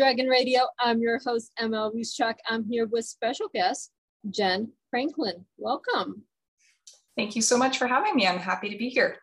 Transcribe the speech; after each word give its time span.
Dragon 0.00 0.28
Radio. 0.28 0.62
I'm 0.78 1.02
your 1.02 1.18
host, 1.18 1.52
ML 1.60 1.94
Ruscsak. 1.94 2.36
I'm 2.48 2.64
here 2.64 2.86
with 2.86 3.04
special 3.04 3.48
guest, 3.52 3.90
Jen 4.30 4.72
Franklin. 4.88 5.44
Welcome. 5.58 6.22
Thank 7.18 7.36
you 7.36 7.42
so 7.42 7.58
much 7.58 7.76
for 7.76 7.86
having 7.86 8.16
me. 8.16 8.26
I'm 8.26 8.38
happy 8.38 8.70
to 8.70 8.78
be 8.78 8.88
here. 8.88 9.18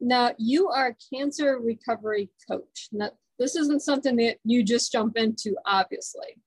Now, 0.00 0.32
you 0.36 0.70
are 0.70 0.88
a 0.88 1.14
cancer 1.14 1.60
recovery 1.60 2.30
coach. 2.50 2.88
Now, 2.90 3.12
this 3.38 3.54
isn't 3.54 3.82
something 3.82 4.16
that 4.16 4.38
you 4.42 4.64
just 4.64 4.90
jump 4.90 5.16
into, 5.16 5.54
obviously. 5.64 6.42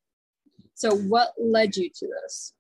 So, 0.74 0.94
what 0.94 1.32
led 1.40 1.78
you 1.78 1.90
to 1.96 2.08
this? 2.24 2.54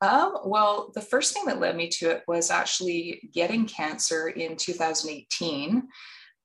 Um, 0.00 0.36
well, 0.46 0.90
the 0.92 1.00
first 1.00 1.32
thing 1.32 1.44
that 1.44 1.60
led 1.60 1.76
me 1.76 1.86
to 1.90 2.10
it 2.10 2.24
was 2.26 2.50
actually 2.50 3.30
getting 3.32 3.66
cancer 3.66 4.26
in 4.26 4.56
2018. 4.56 5.84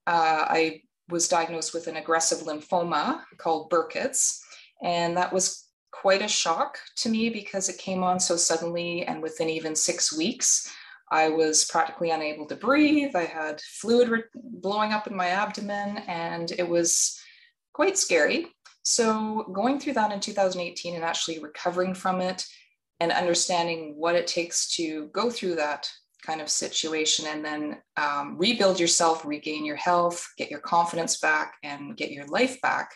Uh, 0.05 0.45
I 0.47 0.81
was 1.09 1.27
diagnosed 1.27 1.73
with 1.73 1.87
an 1.87 1.97
aggressive 1.97 2.39
lymphoma 2.39 3.21
called 3.37 3.69
Burkitt's, 3.69 4.43
and 4.83 5.17
that 5.17 5.31
was 5.31 5.65
quite 5.91 6.21
a 6.21 6.27
shock 6.27 6.77
to 6.97 7.09
me 7.09 7.29
because 7.29 7.69
it 7.69 7.77
came 7.77 8.03
on 8.03 8.19
so 8.19 8.35
suddenly 8.35 9.03
and 9.05 9.21
within 9.21 9.49
even 9.49 9.75
six 9.75 10.15
weeks. 10.15 10.71
I 11.11 11.29
was 11.29 11.65
practically 11.65 12.09
unable 12.09 12.47
to 12.47 12.55
breathe. 12.55 13.15
I 13.15 13.25
had 13.25 13.61
fluid 13.61 14.09
re- 14.09 14.23
blowing 14.33 14.91
up 14.91 15.07
in 15.07 15.15
my 15.15 15.27
abdomen, 15.27 15.99
and 16.07 16.51
it 16.51 16.67
was 16.67 17.19
quite 17.73 17.97
scary. 17.97 18.47
So, 18.83 19.43
going 19.53 19.79
through 19.79 19.93
that 19.93 20.11
in 20.11 20.19
2018 20.19 20.95
and 20.95 21.03
actually 21.03 21.39
recovering 21.39 21.93
from 21.93 22.21
it 22.21 22.45
and 22.99 23.11
understanding 23.11 23.95
what 23.97 24.15
it 24.15 24.27
takes 24.27 24.75
to 24.75 25.07
go 25.07 25.29
through 25.29 25.55
that 25.55 25.89
kind 26.25 26.41
of 26.41 26.49
situation 26.49 27.25
and 27.27 27.45
then 27.45 27.77
um, 27.97 28.37
rebuild 28.37 28.79
yourself, 28.79 29.25
regain 29.25 29.65
your 29.65 29.75
health, 29.75 30.25
get 30.37 30.49
your 30.49 30.59
confidence 30.59 31.19
back, 31.19 31.55
and 31.63 31.95
get 31.95 32.11
your 32.11 32.25
life 32.27 32.59
back 32.61 32.91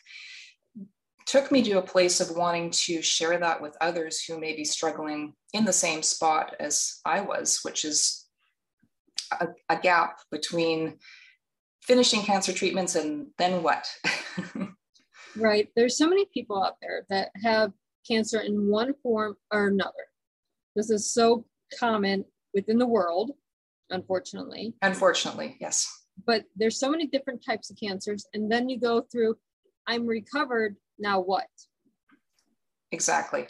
took 1.29 1.51
me 1.51 1.61
to 1.61 1.77
a 1.77 1.81
place 1.81 2.19
of 2.19 2.35
wanting 2.35 2.71
to 2.71 3.03
share 3.03 3.37
that 3.37 3.61
with 3.61 3.77
others 3.81 4.23
who 4.23 4.39
may 4.39 4.55
be 4.55 4.65
struggling 4.65 5.31
in 5.53 5.63
the 5.63 5.71
same 5.71 6.01
spot 6.01 6.55
as 6.59 7.01
I 7.05 7.21
was, 7.21 7.59
which 7.61 7.85
is 7.85 8.25
a, 9.39 9.49
a 9.69 9.77
gap 9.77 10.21
between 10.31 10.97
finishing 11.83 12.23
cancer 12.23 12.51
treatments 12.51 12.95
and 12.95 13.27
then 13.37 13.61
what? 13.61 13.87
right. 15.35 15.69
There's 15.75 15.99
so 15.99 16.09
many 16.09 16.25
people 16.33 16.63
out 16.63 16.77
there 16.81 17.05
that 17.11 17.29
have 17.43 17.73
cancer 18.07 18.39
in 18.39 18.67
one 18.67 18.95
form 19.03 19.35
or 19.51 19.67
another. 19.67 20.07
This 20.75 20.89
is 20.89 21.13
so 21.13 21.45
common 21.79 22.25
within 22.53 22.77
the 22.77 22.87
world, 22.87 23.31
unfortunately. 23.89 24.73
Unfortunately, 24.81 25.57
yes. 25.59 25.87
But 26.25 26.43
there's 26.55 26.79
so 26.79 26.89
many 26.89 27.07
different 27.07 27.43
types 27.45 27.69
of 27.69 27.77
cancers. 27.81 28.25
And 28.33 28.51
then 28.51 28.69
you 28.69 28.79
go 28.79 29.01
through, 29.11 29.37
I'm 29.87 30.05
recovered, 30.05 30.75
now 30.97 31.19
what? 31.19 31.47
Exactly. 32.91 33.47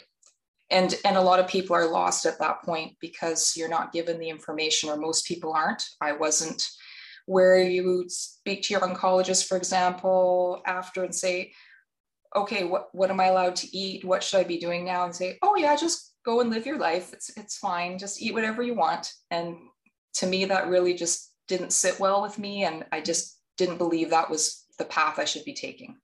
And, 0.70 0.94
and 1.04 1.16
a 1.16 1.22
lot 1.22 1.40
of 1.40 1.48
people 1.48 1.74
are 1.74 1.90
lost 1.90 2.26
at 2.26 2.38
that 2.38 2.62
point 2.62 2.92
because 3.00 3.54
you're 3.56 3.68
not 3.68 3.92
given 3.92 4.20
the 4.20 4.28
information, 4.28 4.88
or 4.88 4.96
most 4.96 5.26
people 5.26 5.52
aren't. 5.52 5.82
I 6.00 6.12
wasn't 6.12 6.64
where 7.26 7.60
you 7.60 8.04
speak 8.08 8.62
to 8.62 8.74
your 8.74 8.82
oncologist, 8.82 9.46
for 9.46 9.56
example, 9.56 10.62
after 10.66 11.02
and 11.02 11.14
say, 11.14 11.52
okay, 12.36 12.64
what, 12.64 12.88
what 12.92 13.10
am 13.10 13.20
I 13.20 13.26
allowed 13.26 13.56
to 13.56 13.76
eat? 13.76 14.04
What 14.04 14.22
should 14.22 14.38
I 14.38 14.44
be 14.44 14.58
doing 14.58 14.84
now? 14.84 15.04
And 15.04 15.14
say, 15.14 15.38
oh 15.42 15.56
yeah, 15.56 15.74
just 15.74 16.09
go 16.24 16.40
and 16.40 16.50
live 16.50 16.66
your 16.66 16.78
life. 16.78 17.12
It's, 17.12 17.36
it's 17.36 17.58
fine. 17.58 17.98
Just 17.98 18.20
eat 18.20 18.34
whatever 18.34 18.62
you 18.62 18.74
want. 18.74 19.12
And 19.30 19.56
to 20.14 20.26
me, 20.26 20.44
that 20.46 20.68
really 20.68 20.94
just 20.94 21.32
didn't 21.48 21.72
sit 21.72 21.98
well 21.98 22.22
with 22.22 22.38
me. 22.38 22.64
And 22.64 22.84
I 22.92 23.00
just 23.00 23.38
didn't 23.56 23.78
believe 23.78 24.10
that 24.10 24.30
was 24.30 24.64
the 24.78 24.84
path 24.84 25.18
I 25.18 25.24
should 25.24 25.44
be 25.44 25.54
taking. 25.54 25.96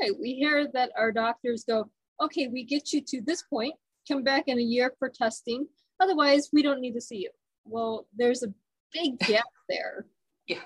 Right. 0.00 0.12
We 0.18 0.34
hear 0.34 0.68
that 0.72 0.90
our 0.96 1.12
doctors 1.12 1.64
go, 1.64 1.90
okay, 2.20 2.48
we 2.48 2.64
get 2.64 2.92
you 2.92 3.02
to 3.08 3.20
this 3.22 3.42
point, 3.42 3.74
come 4.08 4.22
back 4.22 4.44
in 4.46 4.58
a 4.58 4.62
year 4.62 4.92
for 4.98 5.08
testing. 5.08 5.66
Otherwise, 6.00 6.48
we 6.52 6.62
don't 6.62 6.80
need 6.80 6.94
to 6.94 7.00
see 7.00 7.18
you. 7.18 7.30
Well, 7.64 8.06
there's 8.16 8.42
a 8.42 8.52
big 8.92 9.18
gap 9.18 9.44
there. 9.68 10.06
Yeah. 10.46 10.58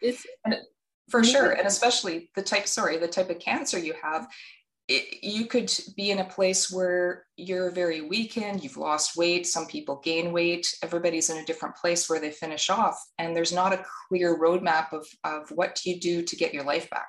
It's 0.00 0.26
for 1.08 1.24
sure. 1.24 1.52
And 1.52 1.66
especially 1.66 2.30
the 2.34 2.42
type, 2.42 2.66
sorry, 2.66 2.96
the 2.98 3.08
type 3.08 3.30
of 3.30 3.38
cancer 3.38 3.78
you 3.78 3.94
have, 4.02 4.28
it, 4.88 5.24
you 5.24 5.46
could 5.46 5.72
be 5.96 6.10
in 6.10 6.20
a 6.20 6.24
place 6.24 6.70
where 6.70 7.26
you're 7.36 7.70
very 7.72 8.02
weakened, 8.02 8.62
you've 8.62 8.76
lost 8.76 9.16
weight, 9.16 9.46
some 9.46 9.66
people 9.66 10.00
gain 10.04 10.32
weight, 10.32 10.66
everybody's 10.82 11.28
in 11.28 11.38
a 11.38 11.44
different 11.44 11.74
place 11.76 12.08
where 12.08 12.20
they 12.20 12.30
finish 12.30 12.70
off. 12.70 13.02
And 13.18 13.34
there's 13.34 13.52
not 13.52 13.72
a 13.72 13.84
clear 14.08 14.38
roadmap 14.38 14.92
of, 14.92 15.06
of 15.24 15.50
what 15.50 15.74
do 15.74 15.90
you 15.90 16.00
do 16.00 16.22
to 16.22 16.36
get 16.36 16.54
your 16.54 16.62
life 16.64 16.88
back. 16.88 17.08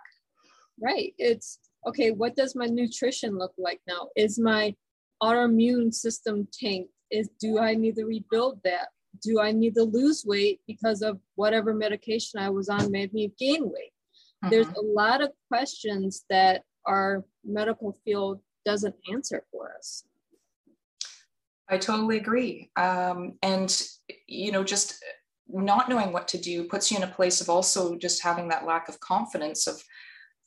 Right. 0.82 1.14
It's 1.18 1.60
okay, 1.88 2.12
what 2.12 2.36
does 2.36 2.56
my 2.56 2.66
nutrition 2.66 3.38
look 3.38 3.54
like 3.58 3.80
now? 3.88 4.10
Is 4.16 4.40
my 4.40 4.76
autoimmune 5.22 5.94
system 5.94 6.48
tanked? 6.52 6.90
Is 7.12 7.30
do 7.40 7.60
I 7.60 7.76
need 7.76 7.96
to 7.96 8.06
rebuild 8.06 8.60
that? 8.64 8.90
Do 9.22 9.40
I 9.40 9.52
need 9.52 9.76
to 9.76 9.84
lose 9.84 10.24
weight 10.26 10.62
because 10.68 11.02
of 11.02 11.20
whatever 11.36 11.74
medication 11.74 12.40
I 12.40 12.50
was 12.50 12.70
on 12.70 12.92
made 12.92 13.14
me 13.14 13.32
gain 13.40 13.66
weight? 13.66 13.92
Mm-hmm. 14.44 14.50
There's 14.50 14.68
a 14.68 14.82
lot 14.82 15.22
of 15.22 15.32
questions 15.48 16.26
that 16.30 16.64
our 16.88 17.24
medical 17.46 17.96
field 18.04 18.42
doesn't 18.66 18.96
answer 19.12 19.44
for 19.52 19.74
us. 19.78 20.04
I 21.70 21.78
totally 21.78 22.18
agree. 22.18 22.72
Um, 22.76 23.34
and, 23.44 23.82
you 24.26 24.52
know, 24.52 24.64
just 24.64 25.04
not 25.50 25.90
knowing 25.90 26.12
what 26.12 26.28
to 26.30 26.38
do 26.38 26.64
puts 26.64 26.92
you 26.92 26.98
in 26.98 27.04
a 27.04 27.08
place 27.08 27.42
of 27.42 27.50
also 27.50 27.98
just 27.98 28.24
having 28.24 28.50
that 28.50 28.66
lack 28.66 28.90
of 28.90 29.00
confidence 29.00 29.68
of 29.68 29.82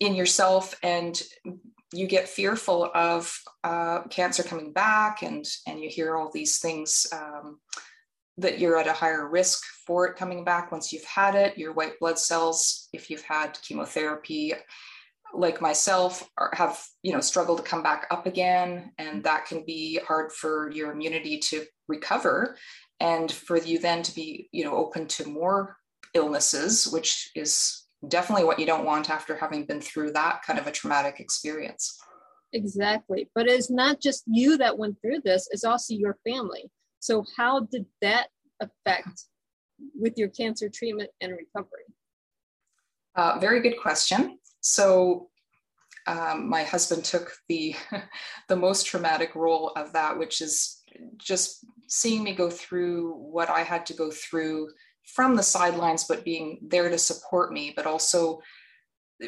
in 0.01 0.15
yourself 0.15 0.75
and 0.83 1.23
you 1.93 2.07
get 2.07 2.29
fearful 2.29 2.91
of 2.95 3.37
uh, 3.65 4.03
cancer 4.05 4.43
coming 4.43 4.73
back 4.73 5.23
and 5.23 5.45
and 5.67 5.81
you 5.81 5.89
hear 5.89 6.17
all 6.17 6.31
these 6.33 6.59
things 6.59 7.07
um, 7.13 7.59
that 8.39 8.59
you're 8.59 8.79
at 8.79 8.87
a 8.87 8.93
higher 8.93 9.29
risk 9.29 9.63
for 9.87 10.07
it 10.07 10.17
coming 10.17 10.45
back 10.45 10.73
once 10.73 10.93
you've 10.93 11.05
had 11.05 11.35
it 11.35 11.59
your 11.59 11.73
white 11.73 11.99
blood 12.01 12.19
cells 12.19 12.89
if 12.93 13.11
you've 13.11 13.23
had 13.23 13.59
chemotherapy 13.63 14.55
like 15.35 15.61
myself 15.61 16.29
are, 16.39 16.51
have 16.55 16.81
you 17.03 17.13
know 17.13 17.21
struggled 17.21 17.59
to 17.59 17.65
come 17.65 17.83
back 17.83 18.07
up 18.11 18.27
again 18.27 18.93
and 18.99 19.23
that 19.25 19.47
can 19.47 19.65
be 19.65 20.01
hard 20.07 20.33
for 20.33 20.71
your 20.73 20.93
immunity 20.93 21.39
to 21.39 21.65
recover 21.89 22.57
and 22.99 23.31
for 23.31 23.57
you 23.57 23.79
then 23.79 24.03
to 24.03 24.15
be 24.15 24.49
you 24.53 24.65
know 24.65 24.77
open 24.77 25.07
to 25.07 25.29
more 25.29 25.77
illnesses 26.15 26.89
which 26.93 27.31
is 27.35 27.81
definitely 28.09 28.45
what 28.45 28.59
you 28.59 28.67
don't 28.67 28.85
want 28.85 29.11
after 29.11 29.37
having 29.37 29.65
been 29.65 29.81
through 29.81 30.13
that 30.13 30.43
kind 30.43 30.59
of 30.59 30.67
a 30.67 30.73
traumatic 30.73 31.21
experience. 31.21 31.99
Exactly. 32.53 33.31
But 33.35 33.47
it's 33.47 33.71
not 33.71 34.01
just 34.01 34.25
you 34.27 34.57
that 34.59 34.79
went 34.79 35.01
through 35.01 35.21
this, 35.25 35.49
it's 35.51 35.65
also 35.65 35.95
your 35.95 36.17
family. 36.27 36.71
So, 36.99 37.25
how 37.37 37.61
did 37.61 37.87
that 38.03 38.29
affect 38.61 39.25
with 39.99 40.15
your 40.17 40.29
cancer 40.29 40.69
treatment 40.69 41.11
and 41.21 41.33
recovery? 41.33 41.85
Uh, 43.15 43.39
very 43.39 43.61
good 43.61 43.81
question. 43.81 44.39
So, 44.61 45.29
um, 46.07 46.49
my 46.49 46.65
husband 46.65 47.05
took 47.05 47.33
the 47.49 47.75
the 48.49 48.57
most 48.57 48.87
traumatic 48.87 49.35
role 49.35 49.73
of 49.77 49.93
that, 49.93 50.19
which 50.19 50.41
is 50.41 50.83
just 51.19 51.65
seeing 51.89 52.23
me 52.23 52.35
go 52.35 52.51
through 52.51 53.13
what 53.15 53.51
I 53.51 53.63
had 53.63 53.87
to 53.87 53.95
go 53.95 54.11
through 54.11 54.69
from 55.05 55.37
the 55.37 55.43
sidelines, 55.43 56.05
but 56.05 56.25
being 56.25 56.59
there 56.63 56.89
to 56.89 56.99
support 56.99 57.53
me, 57.53 57.73
but 57.75 57.87
also 57.87 58.41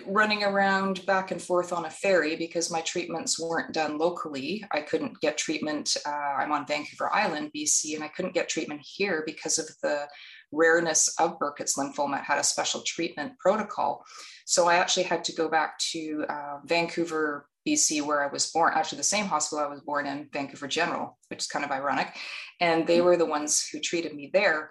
running 0.06 0.42
around 0.42 1.04
back 1.06 1.30
and 1.30 1.42
forth 1.42 1.72
on 1.72 1.84
a 1.84 1.90
ferry 1.90 2.36
because 2.36 2.70
my 2.70 2.80
treatments 2.80 3.38
weren't 3.38 3.74
done 3.74 3.98
locally. 3.98 4.64
I 4.70 4.80
couldn't 4.80 5.20
get 5.20 5.36
treatment. 5.36 5.96
Uh, 6.06 6.10
I'm 6.10 6.52
on 6.52 6.66
Vancouver 6.66 7.12
Island, 7.12 7.50
BC, 7.54 7.94
and 7.94 8.02
I 8.02 8.08
couldn't 8.08 8.34
get 8.34 8.48
treatment 8.48 8.80
here 8.82 9.22
because 9.26 9.58
of 9.58 9.66
the 9.82 10.06
rareness 10.52 11.14
of 11.18 11.38
Burkitt's 11.38 11.76
lymphoma. 11.76 12.22
Had 12.22 12.38
a 12.38 12.44
special 12.44 12.82
treatment 12.82 13.38
protocol. 13.38 14.04
So 14.46 14.68
I 14.68 14.76
actually 14.76 15.04
had 15.04 15.24
to 15.24 15.32
go 15.32 15.48
back 15.48 15.78
to 15.92 16.24
uh, 16.28 16.58
Vancouver, 16.64 17.46
BC, 17.66 18.02
where 18.02 18.22
I 18.22 18.32
was 18.32 18.50
born, 18.50 18.72
actually 18.74 18.98
the 18.98 19.04
same 19.04 19.26
hospital 19.26 19.64
I 19.64 19.68
was 19.68 19.80
born 19.80 20.06
in, 20.06 20.28
Vancouver 20.32 20.66
General, 20.66 21.18
which 21.28 21.40
is 21.40 21.46
kind 21.46 21.64
of 21.64 21.70
ironic. 21.70 22.16
And 22.60 22.86
they 22.86 23.00
were 23.00 23.16
the 23.16 23.26
ones 23.26 23.66
who 23.70 23.80
treated 23.80 24.14
me 24.14 24.30
there. 24.32 24.70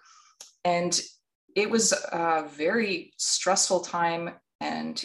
And 0.65 0.99
it 1.55 1.69
was 1.69 1.93
a 1.93 2.47
very 2.47 3.13
stressful 3.17 3.81
time 3.81 4.31
and 4.59 5.03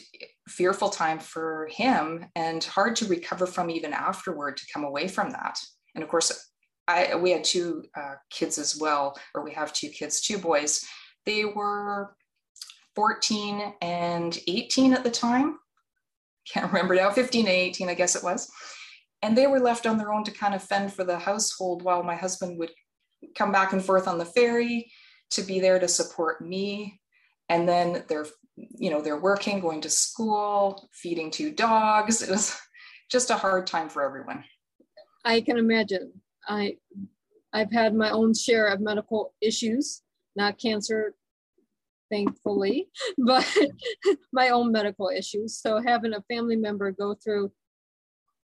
fearful 0.49 0.91
time 0.91 1.19
for 1.19 1.69
him 1.73 2.27
and 2.37 2.63
hard 2.63 2.95
to 2.97 3.07
recover 3.07 3.47
from 3.47 3.71
even 3.71 3.93
afterward 3.93 4.57
to 4.59 4.67
come 4.73 4.85
away 4.85 5.09
from 5.09 5.31
that. 5.31 5.59
And 5.95 6.05
of 6.05 6.11
course, 6.11 6.51
I, 6.89 7.17
we 7.17 7.31
had 7.31 7.45
two 7.45 7.85
uh, 7.97 8.15
kids 8.31 8.59
as 8.59 8.77
well, 8.79 9.19
or 9.35 9.43
we 9.43 9.53
have 9.53 9.73
two 9.73 9.89
kids, 9.89 10.21
two 10.21 10.39
boys. 10.39 10.85
They 11.25 11.45
were 11.45 12.15
14 12.95 13.75
and 13.83 14.39
18 14.47 14.93
at 14.93 15.05
the 15.05 15.11
time. 15.11 15.59
Can't 16.51 16.73
remember 16.73 16.95
now, 16.95 17.11
15 17.11 17.47
and 17.47 17.55
18, 17.55 17.89
I 17.89 17.95
guess 17.95 18.15
it 18.15 18.23
was. 18.23 18.51
And 19.23 19.37
they 19.37 19.47
were 19.47 19.59
left 19.59 19.87
on 19.87 19.99
their 19.99 20.13
own 20.13 20.25
to 20.25 20.31
kind 20.31 20.55
of 20.55 20.63
fend 20.63 20.93
for 20.93 21.03
the 21.03 21.19
household 21.19 21.83
while 21.83 22.03
my 22.03 22.15
husband 22.15 22.59
would 22.59 22.71
come 23.35 23.51
back 23.51 23.73
and 23.73 23.85
forth 23.85 24.07
on 24.07 24.19
the 24.19 24.25
ferry 24.25 24.91
to 25.31 25.43
be 25.43 25.59
there 25.59 25.79
to 25.79 25.89
support 25.89 26.41
me. 26.41 27.01
And 27.49 27.69
then 27.69 28.05
they're, 28.09 28.27
you 28.57 28.91
know, 28.91 29.01
they're 29.01 29.21
working, 29.21 29.61
going 29.61 29.81
to 29.81 29.91
school, 29.91 30.89
feeding 30.93 31.31
two 31.31 31.51
dogs. 31.51 32.23
It 32.23 32.31
was 32.31 32.57
just 33.11 33.31
a 33.31 33.37
hard 33.37 33.67
time 33.67 33.89
for 33.89 34.05
everyone. 34.05 34.45
I 35.25 35.41
can 35.41 35.59
imagine. 35.59 36.13
I 36.47 36.77
I've 37.53 37.73
had 37.73 37.95
my 37.95 38.11
own 38.11 38.35
share 38.35 38.67
of 38.67 38.81
medical 38.81 39.35
issues, 39.41 40.03
not 40.35 40.59
cancer, 40.59 41.15
thankfully, 42.11 42.89
but 43.19 43.47
my 44.33 44.51
own 44.51 44.73
medical 44.73 45.09
issues. 45.09 45.59
So 45.59 45.81
having 45.81 46.15
a 46.15 46.23
family 46.23 46.57
member 46.57 46.91
go 46.91 47.15
through 47.15 47.53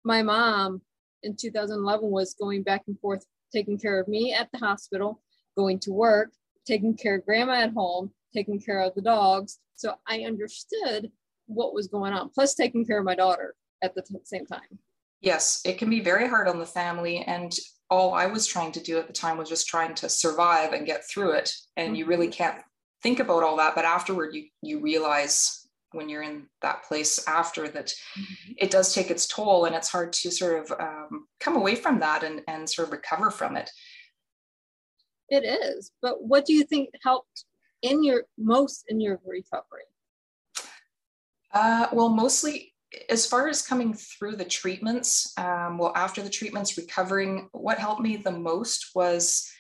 my 0.05 0.23
mom 0.23 0.83
in 1.23 1.37
2011 1.37 2.11
was 2.11 2.35
going 2.35 2.63
back 2.63 2.83
and 2.87 2.99
forth, 3.01 3.25
taking 3.53 3.79
care 3.79 4.01
of 4.01 4.09
me 4.09 4.33
at 4.33 4.49
the 4.53 4.59
hospital, 4.59 5.21
going 5.57 5.79
to 5.81 5.93
work, 5.93 6.31
taking 6.67 6.97
care 6.97 7.17
of 7.17 7.25
grandma 7.25 7.55
at 7.55 7.73
home, 7.73 8.11
taking 8.35 8.61
care 8.61 8.81
of 8.81 8.95
the 8.95 9.03
dogs. 9.03 9.59
So 9.75 9.95
I 10.09 10.21
understood 10.21 11.11
what 11.47 11.75
was 11.75 11.89
going 11.89 12.13
on, 12.13 12.31
plus 12.31 12.55
taking 12.55 12.85
care 12.85 12.99
of 12.99 13.05
my 13.05 13.15
daughter 13.15 13.55
at 13.83 13.95
the 13.95 14.03
t- 14.03 14.15
same 14.25 14.47
time. 14.47 14.79
Yes, 15.21 15.61
it 15.65 15.79
can 15.79 15.91
be 15.91 16.01
very 16.01 16.29
hard 16.29 16.49
on 16.49 16.59
the 16.59 16.67
family. 16.67 17.19
And 17.19 17.53
all 17.93 18.15
I 18.15 18.27
was 18.27 18.47
trying 18.47 18.73
to 18.73 18.83
do 18.83 18.99
at 18.99 19.07
the 19.07 19.13
time 19.13 19.37
was 19.37 19.51
just 19.51 19.69
trying 19.69 19.95
to 19.97 20.09
survive 20.09 20.73
and 20.73 20.87
get 20.87 21.07
through 21.09 21.33
it. 21.33 21.55
And 21.77 21.89
mm-hmm. 21.89 21.95
you 21.97 22.07
really 22.07 22.29
mm-hmm. 22.29 22.43
can't 22.43 22.63
think 23.03 23.21
about 23.21 23.43
all 23.43 23.57
that. 23.59 23.75
But 23.75 23.85
afterward, 23.85 24.35
you, 24.35 24.47
you 24.63 24.81
realize 24.81 25.69
when 25.93 26.09
you're 26.09 26.23
in 26.23 26.47
that 26.63 26.83
place 26.85 27.23
after 27.29 27.69
that 27.69 27.89
mm-hmm. 27.89 28.53
it 28.57 28.71
does 28.71 28.95
take 28.95 29.11
its 29.11 29.27
toll 29.27 29.67
and 29.67 29.75
it's 29.75 29.91
hard 29.91 30.11
to 30.11 30.31
sort 30.31 30.59
of 30.65 30.81
um, 30.81 31.27
come 31.39 31.55
away 31.55 31.75
from 31.75 32.01
that 32.01 32.23
and, 32.23 32.41
and 32.49 32.69
sort 32.69 32.89
of 32.89 32.93
recover 32.93 33.31
from 33.31 33.59
it. 33.59 33.71
It 35.29 35.45
is. 35.45 35.93
But 36.01 36.25
what 36.25 36.47
do 36.47 36.55
you 36.55 36.65
think 36.65 36.89
helped 37.03 37.45
in 37.83 38.03
your 38.03 38.25
most 38.39 38.85
in 38.89 39.01
your 39.01 39.21
recovery? 39.27 39.85
Uh, 41.53 41.89
well, 41.93 42.09
mostly 42.09 42.72
as 43.09 43.27
far 43.27 43.49
as 43.49 43.63
coming 43.63 43.95
through 43.95 44.37
the 44.37 44.45
treatments, 44.45 45.33
um, 45.39 45.79
well, 45.79 45.93
after 45.95 46.23
the 46.23 46.31
treatments, 46.31 46.77
recovering, 46.77 47.49
what 47.53 47.79
helped 47.79 48.03
me 48.03 48.17
the 48.17 48.31
most 48.31 48.91
was 48.95 49.51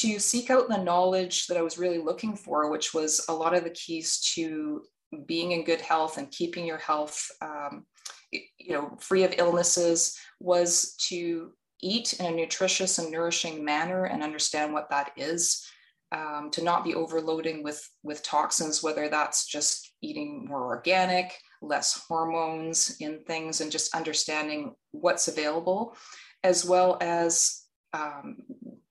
to 0.00 0.18
seek 0.18 0.50
out 0.50 0.68
the 0.68 0.82
knowledge 0.82 1.46
that 1.46 1.56
I 1.56 1.62
was 1.62 1.78
really 1.78 1.98
looking 1.98 2.36
for, 2.36 2.70
which 2.70 2.94
was 2.94 3.24
a 3.28 3.34
lot 3.34 3.54
of 3.54 3.64
the 3.64 3.70
keys 3.70 4.20
to 4.34 4.82
being 5.26 5.52
in 5.52 5.64
good 5.64 5.80
health 5.80 6.18
and 6.18 6.30
keeping 6.30 6.64
your 6.64 6.78
health, 6.78 7.30
um, 7.42 7.84
you 8.30 8.72
know, 8.72 8.96
free 9.00 9.24
of 9.24 9.34
illnesses, 9.36 10.16
was 10.40 10.94
to 11.08 11.52
eat 11.82 12.14
in 12.14 12.26
a 12.26 12.30
nutritious 12.30 12.98
and 12.98 13.10
nourishing 13.10 13.64
manner 13.64 14.04
and 14.04 14.22
understand 14.22 14.72
what 14.72 14.88
that 14.90 15.12
is. 15.16 15.66
Um, 16.12 16.50
to 16.52 16.62
not 16.62 16.84
be 16.84 16.94
overloading 16.94 17.62
with 17.62 17.88
with 18.02 18.22
toxins, 18.22 18.82
whether 18.82 19.08
that's 19.08 19.46
just 19.46 19.94
eating 20.02 20.44
more 20.46 20.66
organic, 20.66 21.32
less 21.62 22.04
hormones 22.08 22.96
in 23.00 23.20
things 23.20 23.60
and 23.60 23.70
just 23.70 23.94
understanding 23.94 24.74
what's 24.90 25.28
available, 25.28 25.96
as 26.44 26.64
well 26.64 26.98
as 27.00 27.62
um, 27.92 28.38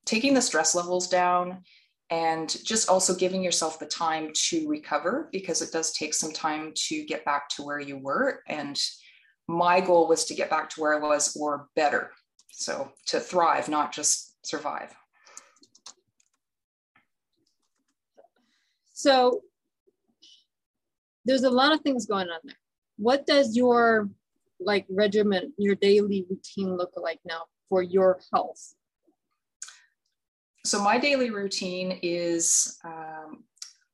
taking 0.06 0.34
the 0.34 0.42
stress 0.42 0.74
levels 0.74 1.08
down 1.08 1.64
and 2.10 2.58
just 2.66 2.90
also 2.90 3.16
giving 3.16 3.42
yourself 3.42 3.80
the 3.80 3.86
time 3.86 4.32
to 4.34 4.68
recover 4.68 5.30
because 5.32 5.62
it 5.62 5.72
does 5.72 5.94
take 5.94 6.14
some 6.14 6.32
time 6.32 6.74
to 6.76 7.06
get 7.06 7.24
back 7.24 7.48
to 7.50 7.64
where 7.64 7.80
you 7.80 7.98
were. 7.98 8.42
And 8.48 8.80
my 9.48 9.80
goal 9.80 10.08
was 10.08 10.26
to 10.26 10.36
get 10.36 10.50
back 10.50 10.70
to 10.72 10.82
where 10.82 10.94
I 10.94 11.00
was 11.00 11.36
or 11.40 11.68
better. 11.76 12.12
So 12.52 12.92
to 13.08 13.20
thrive, 13.20 13.70
not 13.70 13.94
just 13.94 14.46
survive. 14.46 14.94
So 18.94 19.42
there's 21.26 21.44
a 21.44 21.50
lot 21.50 21.72
of 21.72 21.82
things 21.82 22.06
going 22.06 22.28
on 22.30 22.40
there 22.44 22.56
what 23.02 23.26
does 23.26 23.56
your 23.58 24.10
like 24.60 24.86
regimen, 24.88 25.54
your 25.58 25.74
daily 25.74 26.24
routine 26.30 26.78
look 26.78 26.94
like 26.96 27.20
now 27.26 27.46
for 27.68 27.82
your 27.82 28.20
health? 28.32 28.76
So 30.64 30.80
my 30.80 31.00
daily 31.00 31.32
routine 31.32 32.00
is 32.04 32.78
um, 32.86 33.44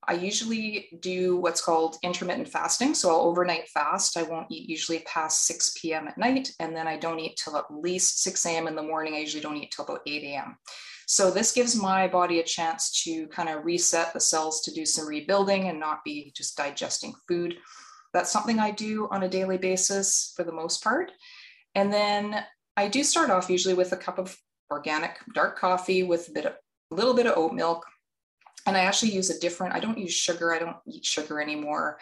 I 0.05 0.13
usually 0.13 0.89
do 0.99 1.37
what's 1.37 1.61
called 1.61 1.95
intermittent 2.03 2.49
fasting. 2.49 2.93
So 2.93 3.09
I'll 3.09 3.27
overnight 3.27 3.69
fast. 3.69 4.17
I 4.17 4.23
won't 4.23 4.51
eat 4.51 4.69
usually 4.69 4.99
past 4.99 5.45
6 5.45 5.77
p.m. 5.81 6.09
at 6.09 6.17
night, 6.17 6.51
and 6.59 6.75
then 6.75 6.87
I 6.87 6.97
don't 6.97 7.19
eat 7.19 7.39
till 7.41 7.55
at 7.55 7.73
least 7.73 8.23
6 8.23 8.45
a.m. 8.45 8.67
in 8.67 8.75
the 8.75 8.83
morning. 8.83 9.15
I 9.15 9.19
usually 9.19 9.41
don't 9.41 9.55
eat 9.55 9.71
till 9.71 9.85
about 9.85 10.01
8 10.05 10.23
a.m. 10.23 10.57
So 11.07 11.31
this 11.31 11.53
gives 11.53 11.81
my 11.81 12.09
body 12.09 12.41
a 12.41 12.43
chance 12.43 13.03
to 13.03 13.27
kind 13.27 13.47
of 13.47 13.63
reset 13.63 14.13
the 14.13 14.19
cells 14.19 14.59
to 14.63 14.73
do 14.73 14.85
some 14.85 15.07
rebuilding 15.07 15.69
and 15.69 15.79
not 15.79 16.03
be 16.03 16.33
just 16.35 16.57
digesting 16.57 17.13
food. 17.25 17.55
That's 18.13 18.31
something 18.31 18.59
I 18.59 18.71
do 18.71 19.07
on 19.11 19.23
a 19.23 19.29
daily 19.29 19.57
basis 19.57 20.33
for 20.35 20.43
the 20.43 20.51
most 20.51 20.83
part. 20.83 21.11
And 21.75 21.91
then 21.91 22.43
I 22.75 22.87
do 22.87 23.03
start 23.03 23.29
off 23.29 23.49
usually 23.49 23.73
with 23.73 23.91
a 23.91 23.97
cup 23.97 24.17
of 24.17 24.37
organic 24.71 25.19
dark 25.33 25.57
coffee 25.57 26.03
with 26.03 26.29
a 26.29 26.31
bit 26.31 26.45
of 26.45 26.53
a 26.91 26.95
little 26.95 27.13
bit 27.13 27.27
of 27.27 27.37
oat 27.37 27.53
milk. 27.53 27.85
And 28.65 28.75
I 28.75 28.81
actually 28.81 29.11
use 29.11 29.29
a 29.29 29.39
different, 29.39 29.75
I 29.75 29.79
don't 29.79 29.97
use 29.97 30.13
sugar, 30.13 30.53
I 30.53 30.59
don't 30.59 30.77
eat 30.87 31.05
sugar 31.05 31.41
anymore 31.41 31.99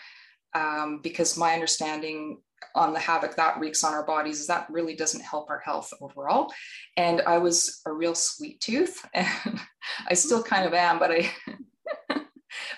um, 0.53 0.99
because 1.03 1.37
my 1.37 1.53
understanding 1.53 2.41
on 2.73 2.93
the 2.93 2.99
havoc 2.99 3.35
that 3.35 3.59
wreaks 3.59 3.83
on 3.83 3.93
our 3.93 4.05
bodies 4.05 4.39
is 4.39 4.47
that 4.47 4.67
really 4.69 4.95
doesn't 4.95 5.21
help 5.21 5.49
our 5.49 5.59
health 5.59 5.93
overall. 6.01 6.51
And 6.97 7.21
I 7.21 7.37
was 7.37 7.81
a 7.85 7.91
real 7.91 8.15
sweet 8.15 8.59
tooth 8.59 9.05
and 9.13 9.59
I 10.09 10.13
still 10.13 10.41
kind 10.41 10.65
of 10.65 10.73
am, 10.73 10.99
but 10.99 11.11
I 11.11 11.31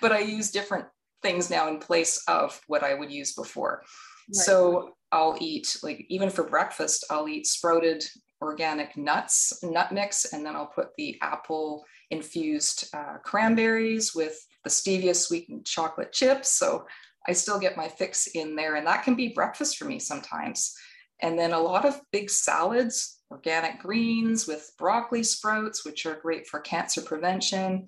but 0.01 0.11
I 0.11 0.19
use 0.19 0.51
different 0.51 0.85
things 1.21 1.49
now 1.49 1.67
in 1.67 1.79
place 1.79 2.23
of 2.27 2.59
what 2.67 2.83
I 2.83 2.93
would 2.93 3.11
use 3.11 3.33
before. 3.33 3.81
Right. 3.81 4.45
So 4.45 4.93
I'll 5.11 5.37
eat, 5.39 5.77
like, 5.83 6.05
even 6.09 6.29
for 6.29 6.43
breakfast, 6.43 7.05
I'll 7.09 7.27
eat 7.27 7.47
sprouted 7.47 8.03
organic 8.41 8.95
nuts, 8.95 9.63
nut 9.63 9.91
mix, 9.91 10.33
and 10.33 10.45
then 10.45 10.55
I'll 10.55 10.67
put 10.67 10.89
the 10.97 11.17
apple 11.21 11.85
infused 12.11 12.89
uh, 12.93 13.17
cranberries 13.23 14.13
with 14.13 14.37
the 14.63 14.69
stevia 14.69 15.15
sweetened 15.15 15.65
chocolate 15.65 16.11
chips. 16.11 16.51
So 16.51 16.85
I 17.27 17.33
still 17.33 17.59
get 17.59 17.77
my 17.77 17.87
fix 17.87 18.27
in 18.27 18.55
there, 18.55 18.75
and 18.75 18.85
that 18.85 19.03
can 19.03 19.15
be 19.15 19.29
breakfast 19.29 19.77
for 19.77 19.85
me 19.85 19.99
sometimes. 19.99 20.75
And 21.21 21.37
then 21.37 21.51
a 21.51 21.59
lot 21.59 21.85
of 21.85 21.99
big 22.11 22.29
salads, 22.29 23.19
organic 23.31 23.79
greens 23.79 24.47
with 24.47 24.71
broccoli 24.77 25.23
sprouts, 25.23 25.83
which 25.83 26.05
are 26.05 26.19
great 26.21 26.47
for 26.47 26.59
cancer 26.59 27.01
prevention 27.01 27.87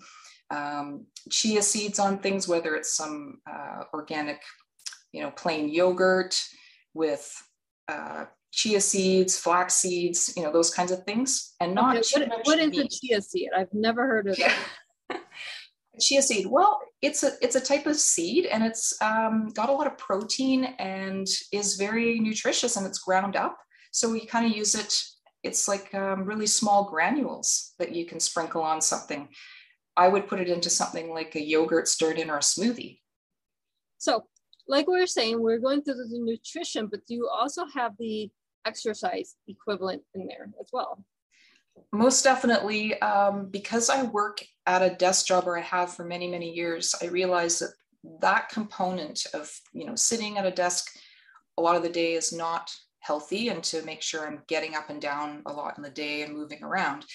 um, 0.52 1.06
chia 1.30 1.62
seeds 1.62 2.00
on 2.00 2.20
things, 2.20 2.48
whether 2.48 2.76
it's 2.76 2.96
some 2.96 3.40
uh, 3.50 3.84
organic, 3.94 4.42
you 5.12 5.22
know, 5.22 5.32
plain 5.32 5.70
yogurt 5.70 6.40
with 6.94 7.32
uh, 7.88 8.26
chia 8.52 8.82
seeds, 8.82 9.38
flax 9.38 9.76
seeds, 9.76 10.34
you 10.36 10.44
know, 10.44 10.52
those 10.52 10.74
kinds 10.74 10.92
of 10.92 11.04
things, 11.04 11.54
and 11.60 11.74
not 11.74 11.98
okay, 11.98 12.28
what, 12.28 12.46
what 12.46 12.60
is 12.60 12.72
meat. 12.72 12.86
a 12.86 12.88
chia 12.88 13.22
seed? 13.22 13.50
I've 13.56 13.74
never 13.74 14.06
heard 14.06 14.28
of 14.28 14.38
yeah. 14.38 14.54
it. 15.10 15.22
chia 16.00 16.22
seed. 16.22 16.48
Well, 16.48 16.80
it's 17.02 17.24
a 17.24 17.34
it's 17.42 17.56
a 17.56 17.62
type 17.62 17.86
of 17.86 17.96
seed, 17.96 18.46
and 18.46 18.64
it's 18.64 19.00
um, 19.02 19.50
got 19.54 19.70
a 19.70 19.74
lot 19.74 19.88
of 19.88 19.98
protein 19.98 20.66
and 20.80 21.28
is 21.52 21.76
very 21.76 22.20
nutritious, 22.20 22.76
and 22.76 22.86
it's 22.86 23.00
ground 23.00 23.36
up. 23.36 23.58
So 23.92 24.12
we 24.12 24.26
kind 24.26 24.46
of 24.46 24.56
use 24.56 24.76
it. 24.76 25.02
It's 25.44 25.68
like 25.68 25.94
um, 25.94 26.26
really 26.26 26.48
small 26.48 26.90
granules 26.90 27.74
that 27.80 27.96
you 27.96 28.06
can 28.06 28.20
sprinkle 28.20 28.62
on 28.62 28.82
something. 28.82 29.30
I 30.00 30.08
would 30.08 30.30
put 30.30 30.40
it 30.40 30.48
into 30.48 30.70
something 30.70 31.10
like 31.10 31.36
a 31.36 31.44
yogurt 31.44 31.90
stirred 31.90 32.20
in 32.20 32.30
or 32.30 32.38
a 32.38 32.40
smoothie. 32.40 33.00
So, 33.98 34.28
like 34.66 34.88
we 34.88 34.98
were 34.98 35.08
saying, 35.08 35.42
we're 35.42 35.60
going 35.60 35.82
through 35.82 35.96
the 35.96 36.20
nutrition, 36.20 36.88
but 36.88 37.06
do 37.06 37.16
you 37.16 37.28
also 37.28 37.66
have 37.66 37.94
the 38.00 38.30
exercise 38.66 39.36
equivalent 39.50 40.02
in 40.16 40.26
there 40.26 40.52
as 40.62 40.70
well? 40.72 41.04
Most 41.92 42.24
definitely. 42.24 43.00
Um, 43.02 43.50
because 43.50 43.90
I 43.90 44.04
work 44.04 44.42
at 44.66 44.82
a 44.82 44.96
desk 44.96 45.26
job 45.26 45.44
or 45.48 45.58
I 45.58 45.64
have 45.64 45.94
for 45.94 46.06
many, 46.06 46.30
many 46.30 46.50
years, 46.54 46.96
I 47.02 47.08
realize 47.08 47.60
that 47.60 47.74
that 48.22 48.48
component 48.48 49.26
of, 49.34 49.52
you 49.74 49.86
know, 49.86 49.96
sitting 49.96 50.38
at 50.38 50.46
a 50.46 50.52
desk 50.52 50.88
a 51.58 51.62
lot 51.62 51.76
of 51.76 51.84
the 51.84 51.90
day 51.90 52.14
is 52.14 52.32
not 52.32 52.72
healthy 53.02 53.50
and 53.50 53.62
to 53.66 53.82
make 53.82 54.02
sure 54.02 54.26
I'm 54.26 54.44
getting 54.48 54.76
up 54.76 54.90
and 54.90 55.02
down 55.02 55.42
a 55.46 55.52
lot 55.52 55.76
in 55.78 55.84
the 55.84 55.90
day 55.90 56.22
and 56.22 56.34
moving 56.34 56.64
around. 56.64 57.06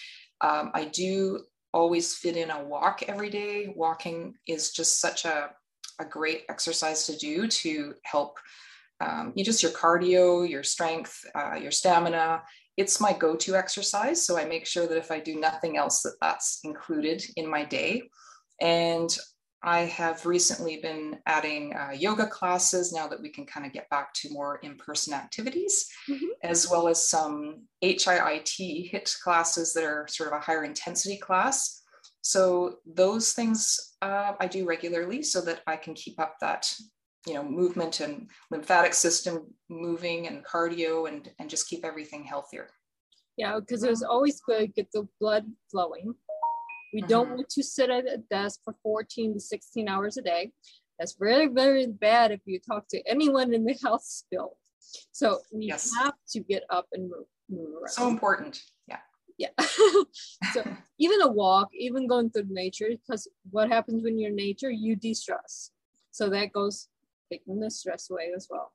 Um, 0.42 0.70
I 0.74 0.84
do 0.84 1.40
always 1.74 2.14
fit 2.14 2.36
in 2.36 2.50
a 2.50 2.64
walk 2.64 3.02
every 3.08 3.28
day. 3.28 3.74
Walking 3.76 4.34
is 4.46 4.70
just 4.70 5.00
such 5.00 5.24
a, 5.24 5.50
a 5.98 6.04
great 6.04 6.44
exercise 6.48 7.06
to 7.06 7.16
do 7.16 7.48
to 7.48 7.94
help 8.04 8.38
um, 9.00 9.32
you 9.34 9.44
just 9.44 9.62
your 9.62 9.72
cardio, 9.72 10.48
your 10.48 10.62
strength, 10.62 11.24
uh, 11.34 11.54
your 11.54 11.72
stamina. 11.72 12.42
It's 12.76 13.00
my 13.00 13.12
go-to 13.12 13.56
exercise. 13.56 14.24
So 14.24 14.38
I 14.38 14.44
make 14.44 14.66
sure 14.66 14.86
that 14.86 14.96
if 14.96 15.10
I 15.10 15.18
do 15.20 15.34
nothing 15.38 15.76
else, 15.76 16.02
that 16.02 16.14
that's 16.20 16.60
included 16.64 17.22
in 17.36 17.50
my 17.50 17.64
day. 17.64 18.02
And 18.60 19.10
I 19.64 19.80
have 19.80 20.26
recently 20.26 20.76
been 20.76 21.18
adding 21.26 21.74
uh, 21.74 21.92
yoga 21.92 22.26
classes 22.26 22.92
now 22.92 23.08
that 23.08 23.20
we 23.20 23.30
can 23.30 23.46
kind 23.46 23.64
of 23.64 23.72
get 23.72 23.88
back 23.88 24.12
to 24.14 24.30
more 24.30 24.56
in 24.56 24.76
person 24.76 25.14
activities, 25.14 25.88
mm-hmm. 26.08 26.26
as 26.42 26.68
well 26.70 26.86
as 26.86 27.08
some 27.08 27.62
HIIT 27.82 28.90
HIT 28.90 29.16
classes 29.22 29.72
that 29.72 29.84
are 29.84 30.06
sort 30.06 30.30
of 30.30 30.36
a 30.38 30.40
higher 30.40 30.64
intensity 30.64 31.16
class. 31.16 31.82
So, 32.20 32.76
those 32.86 33.32
things 33.32 33.96
uh, 34.02 34.32
I 34.38 34.46
do 34.46 34.66
regularly 34.66 35.22
so 35.22 35.40
that 35.42 35.62
I 35.66 35.76
can 35.76 35.94
keep 35.94 36.20
up 36.20 36.36
that 36.40 36.70
you 37.26 37.34
know 37.34 37.42
movement 37.42 38.00
and 38.00 38.28
lymphatic 38.50 38.92
system 38.92 39.46
moving 39.70 40.26
and 40.26 40.44
cardio 40.44 41.08
and 41.08 41.30
and 41.38 41.48
just 41.48 41.68
keep 41.68 41.84
everything 41.84 42.22
healthier 42.22 42.68
yeah 43.36 43.58
because 43.58 43.82
it's 43.82 44.02
always 44.02 44.40
good 44.40 44.60
to 44.60 44.66
get 44.66 44.92
the 44.92 45.08
blood 45.20 45.44
flowing 45.70 46.14
we 46.94 47.00
mm-hmm. 47.00 47.08
don't 47.08 47.30
want 47.30 47.48
to 47.50 47.62
sit 47.62 47.90
at 47.90 48.06
a 48.06 48.18
desk 48.30 48.60
for 48.64 48.74
14 48.82 49.34
to 49.34 49.40
16 49.40 49.88
hours 49.88 50.16
a 50.16 50.22
day. 50.22 50.52
That's 50.98 51.16
very, 51.18 51.48
very 51.48 51.88
bad 51.88 52.30
if 52.30 52.40
you 52.46 52.60
talk 52.60 52.86
to 52.90 53.02
anyone 53.06 53.52
in 53.52 53.64
the 53.64 53.76
health 53.82 54.06
field. 54.30 54.54
So 55.10 55.40
we 55.52 55.66
yes. 55.66 55.90
have 55.98 56.14
to 56.30 56.40
get 56.40 56.62
up 56.70 56.86
and 56.92 57.10
move, 57.10 57.26
move 57.50 57.74
around. 57.74 57.90
So 57.90 58.06
important. 58.06 58.62
Yeah. 58.86 58.98
Yeah. 59.38 59.48
so 60.52 60.62
even 60.98 61.20
a 61.20 61.28
walk, 61.28 61.70
even 61.74 62.06
going 62.06 62.30
through 62.30 62.46
nature, 62.48 62.88
because 62.90 63.28
what 63.50 63.68
happens 63.68 64.04
when 64.04 64.16
you're 64.16 64.30
in 64.30 64.36
nature, 64.36 64.70
you 64.70 64.94
de-stress. 64.94 65.72
So 66.12 66.30
that 66.30 66.52
goes 66.52 66.86
taking 67.28 67.58
the 67.58 67.72
stress 67.72 68.08
away 68.08 68.30
as 68.36 68.46
well. 68.48 68.70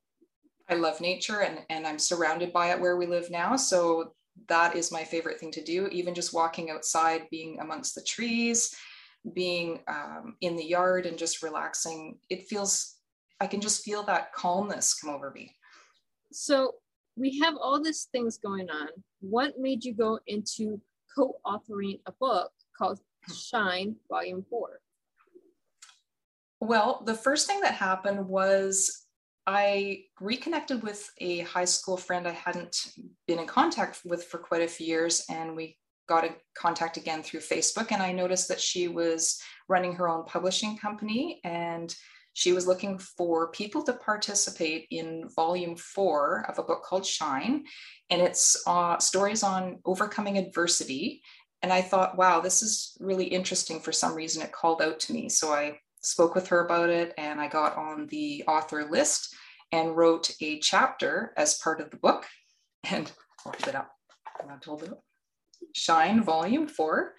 I 0.68 0.74
love 0.74 1.00
nature 1.00 1.42
and, 1.42 1.60
and 1.70 1.88
I'm 1.88 1.98
surrounded 1.98 2.52
by 2.52 2.72
it 2.72 2.82
where 2.82 2.98
we 2.98 3.06
live 3.06 3.32
now. 3.32 3.56
So 3.56 4.14
that 4.48 4.76
is 4.76 4.92
my 4.92 5.04
favorite 5.04 5.40
thing 5.40 5.52
to 5.52 5.64
do. 5.64 5.88
Even 5.88 6.16
just 6.16 6.34
walking 6.34 6.70
outside, 6.70 7.28
being 7.30 7.60
amongst 7.60 7.96
the 7.96 8.02
trees, 8.02 8.76
being 9.34 9.80
um, 9.88 10.36
in 10.42 10.56
the 10.56 10.64
yard 10.64 11.06
and 11.06 11.18
just 11.18 11.44
relaxing, 11.44 12.18
it 12.30 12.48
feels, 12.48 12.98
I 13.40 13.48
can 13.48 13.62
just 13.62 13.84
feel 13.84 14.04
that 14.04 14.34
calmness 14.34 14.94
come 14.94 15.14
over 15.14 15.32
me. 15.32 15.56
So 16.32 16.76
we 17.16 17.40
have 17.40 17.56
all 17.56 17.82
these 17.82 18.08
things 18.12 18.38
going 18.38 18.70
on. 18.70 18.88
What 19.20 19.60
made 19.60 19.84
you 19.84 19.94
go 19.94 20.20
into 20.28 20.80
co 21.16 21.36
authoring 21.46 22.00
a 22.06 22.12
book 22.14 22.52
called 22.78 23.00
Shine 23.34 23.96
Volume 24.10 24.46
4? 24.50 24.80
Well, 26.62 27.04
the 27.06 27.16
first 27.16 27.48
thing 27.48 27.62
that 27.62 27.74
happened 27.74 28.28
was 28.28 29.08
I 29.52 30.04
reconnected 30.22 30.84
with 30.84 31.10
a 31.18 31.40
high 31.40 31.66
school 31.66 31.98
friend 31.98 32.28
I 32.28 32.34
hadn't 32.34 32.90
been 33.28 33.40
in 33.40 33.48
contact 33.48 34.02
with 34.06 34.26
for 34.26 34.38
quite 34.38 34.62
a 34.62 34.68
few 34.68 34.86
years, 34.86 35.26
and 35.28 35.56
we 35.56 35.76
got 36.08 36.24
in 36.24 36.34
contact 36.56 36.98
again 36.98 37.24
through 37.24 37.40
Facebook. 37.40 37.92
And 37.92 38.02
I 38.02 38.12
noticed 38.12 38.48
that 38.50 38.62
she 38.62 38.88
was 38.88 39.42
running 39.68 39.94
her 39.94 40.08
own 40.08 40.26
publishing 40.26 40.78
company 40.78 41.42
and 41.44 41.96
she 42.34 42.54
was 42.54 42.68
looking 42.68 43.00
for 43.00 43.52
people 43.52 43.82
to 43.84 43.94
participate 43.94 44.86
in 44.92 45.28
volume 45.36 45.76
four 45.76 46.46
of 46.48 46.60
a 46.60 46.64
book 46.64 46.84
called 46.84 47.06
Shine. 47.06 47.66
And 48.12 48.22
it's 48.22 48.62
uh, 48.68 49.00
stories 49.00 49.42
on 49.42 49.80
overcoming 49.84 50.38
adversity. 50.38 51.24
And 51.64 51.74
I 51.74 51.82
thought, 51.82 52.18
wow, 52.18 52.40
this 52.40 52.62
is 52.62 52.96
really 53.00 53.26
interesting. 53.26 53.80
For 53.80 53.92
some 53.92 54.14
reason, 54.14 54.44
it 54.44 54.52
called 54.52 54.82
out 54.82 55.00
to 55.02 55.14
me. 55.14 55.28
So 55.28 55.52
I 55.52 55.80
spoke 56.10 56.36
with 56.36 56.48
her 56.48 56.66
about 56.66 56.90
it 56.90 57.14
and 57.18 57.40
I 57.40 57.48
got 57.48 57.78
on 57.78 58.08
the 58.08 58.44
author 58.48 58.86
list 58.90 59.36
and 59.72 59.96
wrote 59.96 60.32
a 60.42 60.60
chapter 60.60 61.34
as 61.38 61.60
part 61.60 61.80
of 61.82 61.92
the 61.92 61.98
book. 61.98 62.26
And 62.90 63.12
I'll 63.46 63.52
hold 63.54 63.68
it 63.68 63.76
up. 63.76 63.92
Told 64.62 64.84
it. 64.84 64.94
Shine 65.76 66.24
Volume 66.24 66.68
4. 66.68 67.14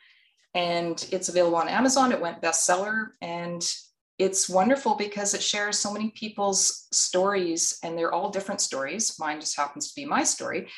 And 0.54 1.06
it's 1.12 1.28
available 1.28 1.58
on 1.58 1.68
Amazon. 1.68 2.12
It 2.12 2.20
went 2.20 2.42
bestseller. 2.42 3.10
And 3.20 3.62
it's 4.18 4.48
wonderful 4.48 4.96
because 4.96 5.32
it 5.34 5.42
shares 5.42 5.78
so 5.78 5.92
many 5.92 6.10
people's 6.10 6.88
stories, 6.92 7.78
and 7.82 7.96
they're 7.96 8.12
all 8.12 8.28
different 8.28 8.60
stories. 8.60 9.16
Mine 9.18 9.40
just 9.40 9.56
happens 9.56 9.88
to 9.88 9.94
be 9.94 10.04
my 10.04 10.24
story. 10.24 10.68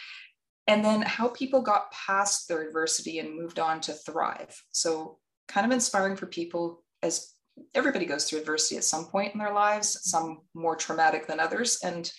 And 0.68 0.84
then 0.84 1.02
how 1.02 1.28
people 1.28 1.60
got 1.60 1.90
past 1.90 2.46
their 2.46 2.62
adversity 2.62 3.18
and 3.18 3.34
moved 3.36 3.58
on 3.58 3.80
to 3.82 3.94
thrive. 3.94 4.62
So, 4.70 5.18
kind 5.48 5.66
of 5.66 5.72
inspiring 5.72 6.14
for 6.14 6.26
people 6.26 6.84
as 7.02 7.34
everybody 7.74 8.06
goes 8.06 8.24
through 8.24 8.40
adversity 8.40 8.76
at 8.76 8.84
some 8.84 9.06
point 9.06 9.32
in 9.32 9.38
their 9.38 9.52
lives, 9.52 9.98
some 10.02 10.42
more 10.54 10.76
traumatic 10.76 11.26
than 11.26 11.40
others. 11.40 11.78
And 11.82 12.10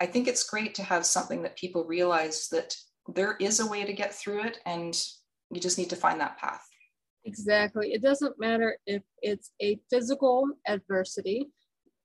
I 0.00 0.06
think 0.06 0.26
it's 0.26 0.48
great 0.48 0.74
to 0.76 0.82
have 0.82 1.06
something 1.06 1.42
that 1.42 1.56
people 1.56 1.84
realize 1.84 2.48
that 2.48 2.74
there 3.08 3.36
is 3.40 3.60
a 3.60 3.66
way 3.66 3.84
to 3.84 3.92
get 3.92 4.14
through 4.14 4.44
it 4.44 4.58
and 4.66 5.00
you 5.50 5.60
just 5.60 5.78
need 5.78 5.90
to 5.90 5.96
find 5.96 6.20
that 6.20 6.38
path. 6.38 6.66
Exactly. 7.24 7.92
It 7.92 8.02
doesn't 8.02 8.38
matter 8.40 8.78
if 8.86 9.02
it's 9.20 9.52
a 9.60 9.78
physical 9.90 10.48
adversity, 10.66 11.48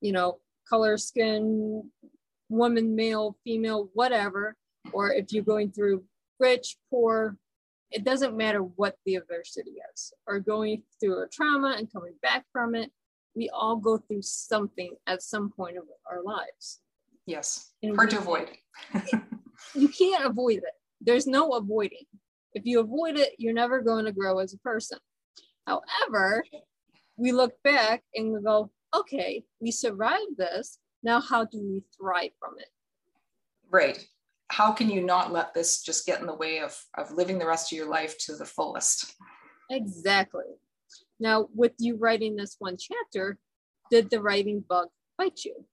you 0.02 0.12
know, 0.12 0.40
color, 0.70 0.98
skin, 0.98 1.90
woman, 2.50 2.96
male, 2.96 3.38
female, 3.44 3.90
whatever, 3.94 4.56
or 4.92 5.12
if 5.12 5.32
you're 5.32 5.44
going 5.44 5.72
through 5.72 6.04
rich, 6.40 6.78
poor, 6.90 7.36
it 7.92 8.04
doesn't 8.04 8.36
matter 8.36 8.60
what 8.60 8.96
the 9.06 9.16
adversity 9.16 9.76
is. 9.94 10.14
Or 10.28 10.40
going 10.40 10.84
through 11.00 11.24
a 11.24 11.28
trauma 11.28 11.76
and 11.78 11.92
coming 11.92 12.16
back 12.22 12.46
from 12.52 12.76
it 12.76 12.92
we 13.36 13.50
all 13.50 13.76
go 13.76 14.00
through 14.00 14.24
something 14.24 14.96
at 15.06 15.22
some 15.22 15.52
point 15.52 15.78
of 15.78 15.84
our 16.10 16.24
lives. 16.24 16.80
Yes. 17.28 17.72
And 17.84 17.96
hard 17.96 18.10
to 18.12 18.18
avoid. 18.18 18.50
You 19.74 19.90
can't 19.90 20.24
avoid 20.24 20.58
it. 20.58 20.76
There's 21.02 21.26
no 21.26 21.54
avoiding. 21.54 22.06
If 22.54 22.66
you 22.66 22.80
avoid 22.80 23.18
it 23.18 23.34
you're 23.38 23.54
never 23.54 23.82
going 23.82 24.06
to 24.06 24.12
grow 24.12 24.40
as 24.40 24.54
a 24.54 24.60
person. 24.60 25.00
However 25.66 26.44
we 27.18 27.32
look 27.32 27.54
back 27.64 28.04
and 28.14 28.34
we 28.34 28.42
go 28.42 28.72
okay 28.96 29.44
we 29.60 29.72
survived 29.72 30.38
this. 30.38 30.80
Now 31.04 31.22
how 31.22 31.46
do 31.46 31.60
we 31.60 31.84
thrive 31.98 32.32
from 32.40 32.56
it? 32.60 32.70
Right 33.70 34.08
how 34.50 34.72
can 34.72 34.90
you 34.90 35.02
not 35.02 35.32
let 35.32 35.54
this 35.54 35.82
just 35.82 36.06
get 36.06 36.20
in 36.20 36.26
the 36.26 36.36
way 36.36 36.60
of, 36.60 36.78
of 36.98 37.12
living 37.12 37.38
the 37.38 37.46
rest 37.46 37.72
of 37.72 37.78
your 37.78 37.90
life 37.90 38.18
to 38.20 38.36
the 38.36 38.46
fullest? 38.46 39.16
Exactly. 39.70 40.46
Now, 41.20 41.48
with 41.54 41.74
you 41.80 41.98
writing 41.98 42.36
this 42.36 42.56
one 42.60 42.78
chapter, 42.78 43.38
did 43.92 44.10
the 44.10 44.22
writing 44.22 44.64
bug 44.68 44.88
bite 45.18 45.44
you? 45.44 45.66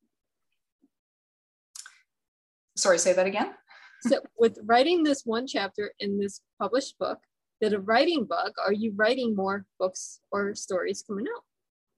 Sorry, 2.77 2.99
say 2.99 3.13
that 3.13 3.27
again. 3.27 3.55
so, 4.01 4.21
with 4.39 4.59
writing 4.65 5.05
this 5.05 5.23
one 5.25 5.47
chapter 5.47 5.93
in 6.01 6.19
this 6.19 6.41
published 6.61 6.99
book, 6.99 7.19
did 7.61 7.73
a 7.73 7.81
writing 7.81 8.25
bug? 8.25 8.53
Are 8.65 8.73
you 8.73 8.93
writing 8.97 9.37
more 9.37 9.67
books 9.79 10.21
or 10.33 10.55
stories 10.55 11.05
coming 11.07 11.27
out? 11.35 11.43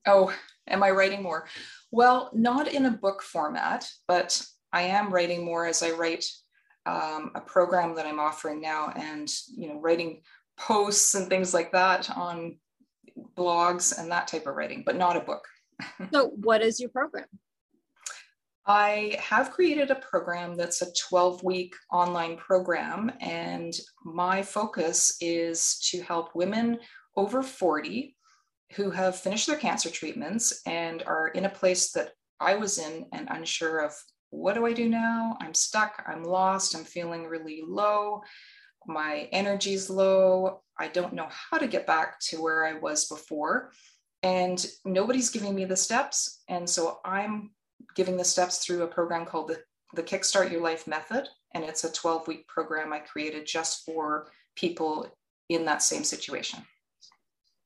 Oh, 0.06 0.34
am 0.68 0.82
I 0.82 0.90
writing 0.90 1.22
more? 1.22 1.48
Well, 1.90 2.30
not 2.34 2.68
in 2.68 2.86
a 2.86 2.90
book 2.90 3.22
format, 3.22 3.88
but 4.06 4.40
I 4.72 4.82
am 4.82 5.12
writing 5.12 5.44
more 5.44 5.66
as 5.66 5.82
I 5.82 5.92
write 5.92 6.26
um, 6.86 7.32
a 7.34 7.40
program 7.40 7.94
that 7.96 8.06
I'm 8.06 8.20
offering 8.20 8.60
now 8.60 8.92
and, 8.96 9.28
you 9.48 9.68
know, 9.68 9.80
writing 9.80 10.22
posts 10.56 11.14
and 11.14 11.28
things 11.28 11.52
like 11.52 11.72
that 11.72 12.10
on 12.16 12.58
blogs 13.36 13.98
and 13.98 14.10
that 14.10 14.28
type 14.28 14.46
of 14.46 14.56
writing, 14.56 14.82
but 14.84 14.96
not 14.96 15.16
a 15.16 15.20
book. 15.20 15.44
so, 16.12 16.28
what 16.28 16.62
is 16.62 16.80
your 16.80 16.88
program? 16.88 17.26
I 18.68 19.16
have 19.20 19.52
created 19.52 19.90
a 19.90 19.96
program 19.96 20.56
that's 20.56 20.82
a 20.82 20.92
12 21.08 21.44
week 21.44 21.74
online 21.92 22.36
program, 22.36 23.12
and 23.20 23.72
my 24.04 24.42
focus 24.42 25.16
is 25.20 25.78
to 25.90 26.02
help 26.02 26.34
women 26.34 26.78
over 27.16 27.42
40 27.42 28.16
who 28.72 28.90
have 28.90 29.16
finished 29.16 29.46
their 29.46 29.56
cancer 29.56 29.90
treatments 29.90 30.62
and 30.66 31.04
are 31.06 31.28
in 31.28 31.44
a 31.44 31.50
place 31.50 31.92
that 31.92 32.10
I 32.40 32.56
was 32.56 32.78
in 32.78 33.06
and 33.12 33.28
unsure 33.30 33.78
of 33.78 33.94
what 34.36 34.54
do 34.54 34.66
I 34.66 34.72
do 34.72 34.88
now? 34.88 35.36
I'm 35.40 35.54
stuck, 35.54 36.04
I'm 36.06 36.22
lost, 36.22 36.76
I'm 36.76 36.84
feeling 36.84 37.24
really 37.24 37.62
low, 37.66 38.22
my 38.86 39.28
energy's 39.32 39.88
low, 39.88 40.62
I 40.78 40.88
don't 40.88 41.14
know 41.14 41.28
how 41.30 41.58
to 41.58 41.66
get 41.66 41.86
back 41.86 42.20
to 42.28 42.36
where 42.42 42.64
I 42.64 42.74
was 42.74 43.08
before. 43.08 43.72
And 44.22 44.64
nobody's 44.84 45.30
giving 45.30 45.54
me 45.54 45.64
the 45.64 45.76
steps. 45.76 46.42
And 46.48 46.68
so 46.68 46.98
I'm 47.04 47.50
giving 47.94 48.16
the 48.16 48.24
steps 48.24 48.58
through 48.58 48.82
a 48.82 48.88
program 48.88 49.24
called 49.24 49.48
the, 49.48 49.60
the 49.94 50.02
Kickstart 50.02 50.50
Your 50.50 50.60
Life 50.60 50.86
Method. 50.86 51.28
And 51.54 51.64
it's 51.64 51.84
a 51.84 51.92
12 51.92 52.28
week 52.28 52.46
program 52.46 52.92
I 52.92 52.98
created 52.98 53.46
just 53.46 53.84
for 53.84 54.30
people 54.54 55.08
in 55.48 55.64
that 55.64 55.82
same 55.82 56.04
situation. 56.04 56.60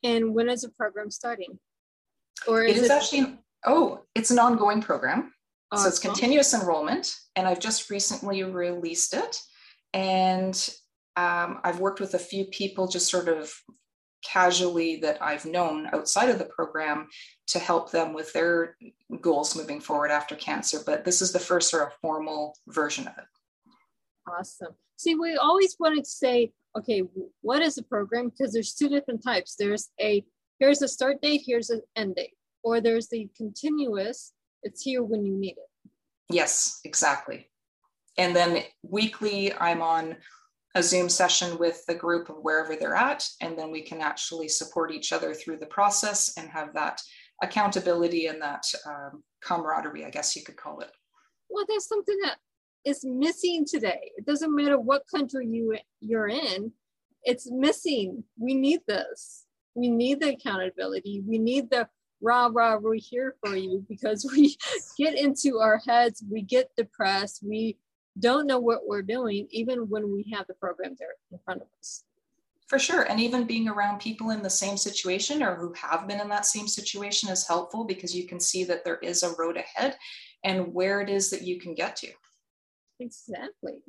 And 0.03 0.35
when 0.35 0.49
is 0.49 0.63
the 0.63 0.71
program 0.71 1.11
starting? 1.11 1.59
Or 2.47 2.63
is 2.63 2.79
it 2.79 2.85
is 2.85 2.91
it- 2.91 2.93
actually, 2.93 3.39
oh, 3.67 4.03
it's 4.15 4.31
an 4.31 4.39
ongoing 4.39 4.83
program. 4.83 5.33
Awesome. 5.73 5.85
So 5.85 5.89
it's 5.89 5.99
continuous 5.99 6.55
enrollment. 6.55 7.15
And 7.37 7.47
I've 7.47 7.61
just 7.61 7.91
recently 7.91 8.43
released 8.43 9.15
it. 9.15 9.41
And 9.93 10.57
um, 11.17 11.61
I've 11.65 11.81
worked 11.81 12.01
with 12.01 12.15
a 12.15 12.19
few 12.19 12.47
people 12.47 12.89
just 12.89 13.11
sort 13.11 13.29
of 13.29 13.53
casually 14.25 14.97
that 14.97 15.23
I've 15.23 15.47
known 15.47 15.89
outside 15.93 16.29
of 16.29 16.39
the 16.39 16.45
program 16.45 17.09
to 17.49 17.59
help 17.59 17.91
them 17.91 18.13
with 18.13 18.33
their 18.33 18.77
goals 19.21 19.57
moving 19.57 19.81
forward 19.81 20.11
after 20.11 20.37
cancer. 20.37 20.79
But 20.85 21.05
this 21.05 21.23
is 21.23 21.33
the 21.33 21.39
first 21.39 21.71
sort 21.71 21.87
of 21.87 21.95
formal 22.01 22.55
version 22.69 23.07
of 23.07 23.15
it. 23.19 23.25
Awesome. 24.29 24.75
See, 24.97 25.15
we 25.15 25.37
always 25.37 25.77
want 25.81 26.05
to 26.05 26.09
say, 26.09 26.53
okay, 26.77 27.03
what 27.41 27.63
is 27.63 27.79
a 27.79 27.83
program? 27.83 28.29
Because 28.29 28.53
there's 28.53 28.75
two 28.75 28.89
different 28.89 29.25
types. 29.25 29.57
There's 29.59 29.91
a 30.01 30.23
here's 30.59 30.83
a 30.83 30.89
start 30.89 31.23
date, 31.23 31.43
here's 31.45 31.71
an 31.71 31.83
end 31.97 32.17
date, 32.17 32.35
or 32.63 32.81
there's 32.81 33.09
the 33.09 33.29
continuous. 33.37 34.33
It's 34.63 34.83
here 34.83 35.03
when 35.03 35.25
you 35.25 35.37
need 35.37 35.57
it. 35.57 35.91
Yes, 36.31 36.81
exactly. 36.85 37.51
And 38.19 38.35
then 38.35 38.63
weekly, 38.83 39.53
I'm 39.55 39.83
on 39.83 40.17
a 40.75 40.83
Zoom 40.83 41.09
session 41.09 41.59
with 41.59 41.85
the 41.87 41.95
group 41.95 42.29
of 42.29 42.37
wherever 42.43 42.77
they're 42.77 42.95
at, 42.95 43.27
and 43.41 43.59
then 43.59 43.71
we 43.71 43.83
can 43.83 44.01
actually 44.01 44.49
support 44.49 44.93
each 44.93 45.13
other 45.13 45.35
through 45.35 45.59
the 45.59 45.67
process 45.67 46.37
and 46.37 46.49
have 46.49 46.75
that 46.75 47.01
accountability 47.43 48.27
and 48.27 48.41
that 48.41 48.65
um, 48.87 49.23
camaraderie, 49.43 50.05
I 50.05 50.11
guess 50.11 50.37
you 50.37 50.45
could 50.45 50.57
call 50.57 50.81
it. 50.81 50.91
Well, 51.49 51.65
there's 51.67 51.89
something 51.89 52.17
that 52.23 52.37
is 52.85 53.05
missing 53.05 53.65
today. 53.67 54.13
It 54.17 54.27
doesn't 54.27 54.55
matter 54.55 54.79
what 54.79 55.03
country 55.13 55.47
you 55.47 55.77
you're 56.01 56.29
in, 56.29 56.73
it's 57.25 57.51
missing. 57.51 58.25
We 58.39 58.55
need 58.55 58.81
this. 58.87 59.45
We 59.75 59.89
need 59.89 60.21
the 60.21 60.35
accountability. 60.35 61.23
We 61.27 61.39
need 61.39 61.71
the 61.71 61.89
rah 62.23 62.51
rah. 62.53 62.77
We're 62.77 62.95
here 62.95 63.37
for 63.45 63.57
you 63.57 63.85
because 63.89 64.31
we 64.31 64.57
get 64.99 65.19
into 65.19 65.59
our 65.59 65.81
heads. 65.87 66.23
We 66.31 66.43
get 66.43 66.71
depressed. 66.77 67.43
We 67.43 67.79
don't 68.19 68.47
know 68.47 68.59
what 68.59 68.87
we're 68.87 69.03
doing, 69.03 69.47
even 69.51 69.89
when 69.89 70.13
we 70.13 70.31
have 70.35 70.47
the 70.47 70.55
program 70.55 70.97
there 70.99 71.15
in 71.33 71.39
front 71.45 71.63
of 71.63 71.69
us. 71.79 72.05
For 72.69 72.79
sure. 72.79 73.03
And 73.03 73.19
even 73.19 73.47
being 73.47 73.69
around 73.69 73.99
people 73.99 74.31
in 74.31 74.43
the 74.43 74.51
same 74.51 74.77
situation 74.77 75.43
or 75.43 75.57
who 75.57 75.73
have 75.75 76.07
been 76.07 76.21
in 76.21 76.29
that 76.29 76.47
same 76.47 76.69
situation 76.69 77.29
is 77.29 77.47
helpful 77.47 77.85
because 77.85 78.15
you 78.15 78.29
can 78.29 78.39
see 78.39 78.63
that 78.65 78.85
there 78.85 78.99
is 78.99 79.25
a 79.25 79.35
road 79.39 79.57
ahead 79.57 79.97
and 80.45 80.73
where 80.73 81.01
it 81.01 81.11
is 81.11 81.31
that 81.31 81.43
you 81.43 81.59
can 81.59 81.75
get 81.75 81.97
to. 81.97 82.09
Exactly. 83.01 83.83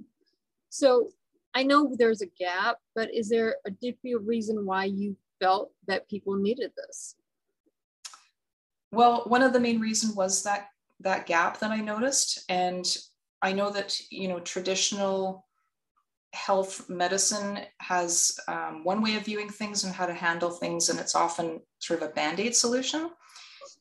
So 0.69 1.09
I 1.53 1.63
know 1.63 1.93
there's 1.95 2.21
a 2.21 2.31
gap, 2.39 2.77
but 2.95 3.13
is 3.13 3.29
there 3.29 3.57
a 3.65 3.71
different 3.71 4.25
reason 4.25 4.65
why 4.65 4.85
you 4.85 5.15
felt 5.39 5.71
that 5.87 6.09
people 6.09 6.35
needed 6.35 6.71
this? 6.75 7.15
Well, 8.91 9.23
one 9.27 9.43
of 9.43 9.53
the 9.53 9.59
main 9.59 9.79
reasons 9.79 10.15
was 10.15 10.43
that 10.43 10.67
that 11.03 11.25
gap 11.25 11.59
that 11.59 11.71
I 11.71 11.81
noticed. 11.81 12.43
And 12.49 12.85
I 13.41 13.53
know 13.53 13.71
that 13.71 13.99
you 14.09 14.27
know 14.27 14.39
traditional 14.39 15.45
health 16.33 16.89
medicine 16.89 17.59
has 17.79 18.39
um, 18.47 18.83
one 18.83 19.01
way 19.01 19.15
of 19.15 19.25
viewing 19.25 19.49
things 19.49 19.83
and 19.83 19.93
how 19.93 20.05
to 20.05 20.13
handle 20.13 20.51
things, 20.51 20.89
and 20.89 20.99
it's 20.99 21.15
often 21.15 21.61
sort 21.79 22.01
of 22.01 22.09
a 22.09 22.13
band 22.13 22.39
aid 22.39 22.55
solution. 22.55 23.09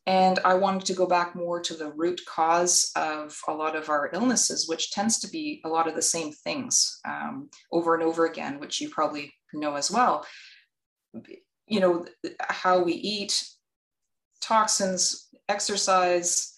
And 0.07 0.39
I 0.45 0.55
wanted 0.55 0.87
to 0.87 0.95
go 0.95 1.07
back 1.07 1.37
more 1.37 1.61
to 1.61 1.75
the 1.75 1.93
root 1.93 2.21
cause 2.27 2.91
of 2.97 3.39
a 3.47 3.53
lot 3.53 3.77
of 3.77 3.91
our 3.91 4.11
illnesses, 4.13 4.67
which 4.67 4.91
tends 4.91 5.19
to 5.21 5.29
be 5.29 5.61
a 5.65 5.69
lot 5.69 5.87
of 5.87 5.95
the 5.95 6.03
same 6.03 6.33
things 6.33 6.99
um, 7.07 7.51
over 7.71 7.95
and 7.95 8.03
over 8.03 8.25
again, 8.27 8.59
which 8.59 8.81
you 8.81 8.89
probably 8.89 9.33
know 9.53 9.77
as 9.77 9.91
well. 9.91 10.27
You 11.67 11.81
know, 11.81 12.07
how 12.41 12.83
we 12.83 12.95
eat, 12.95 13.45
toxins, 14.41 15.29
exercise, 15.49 16.51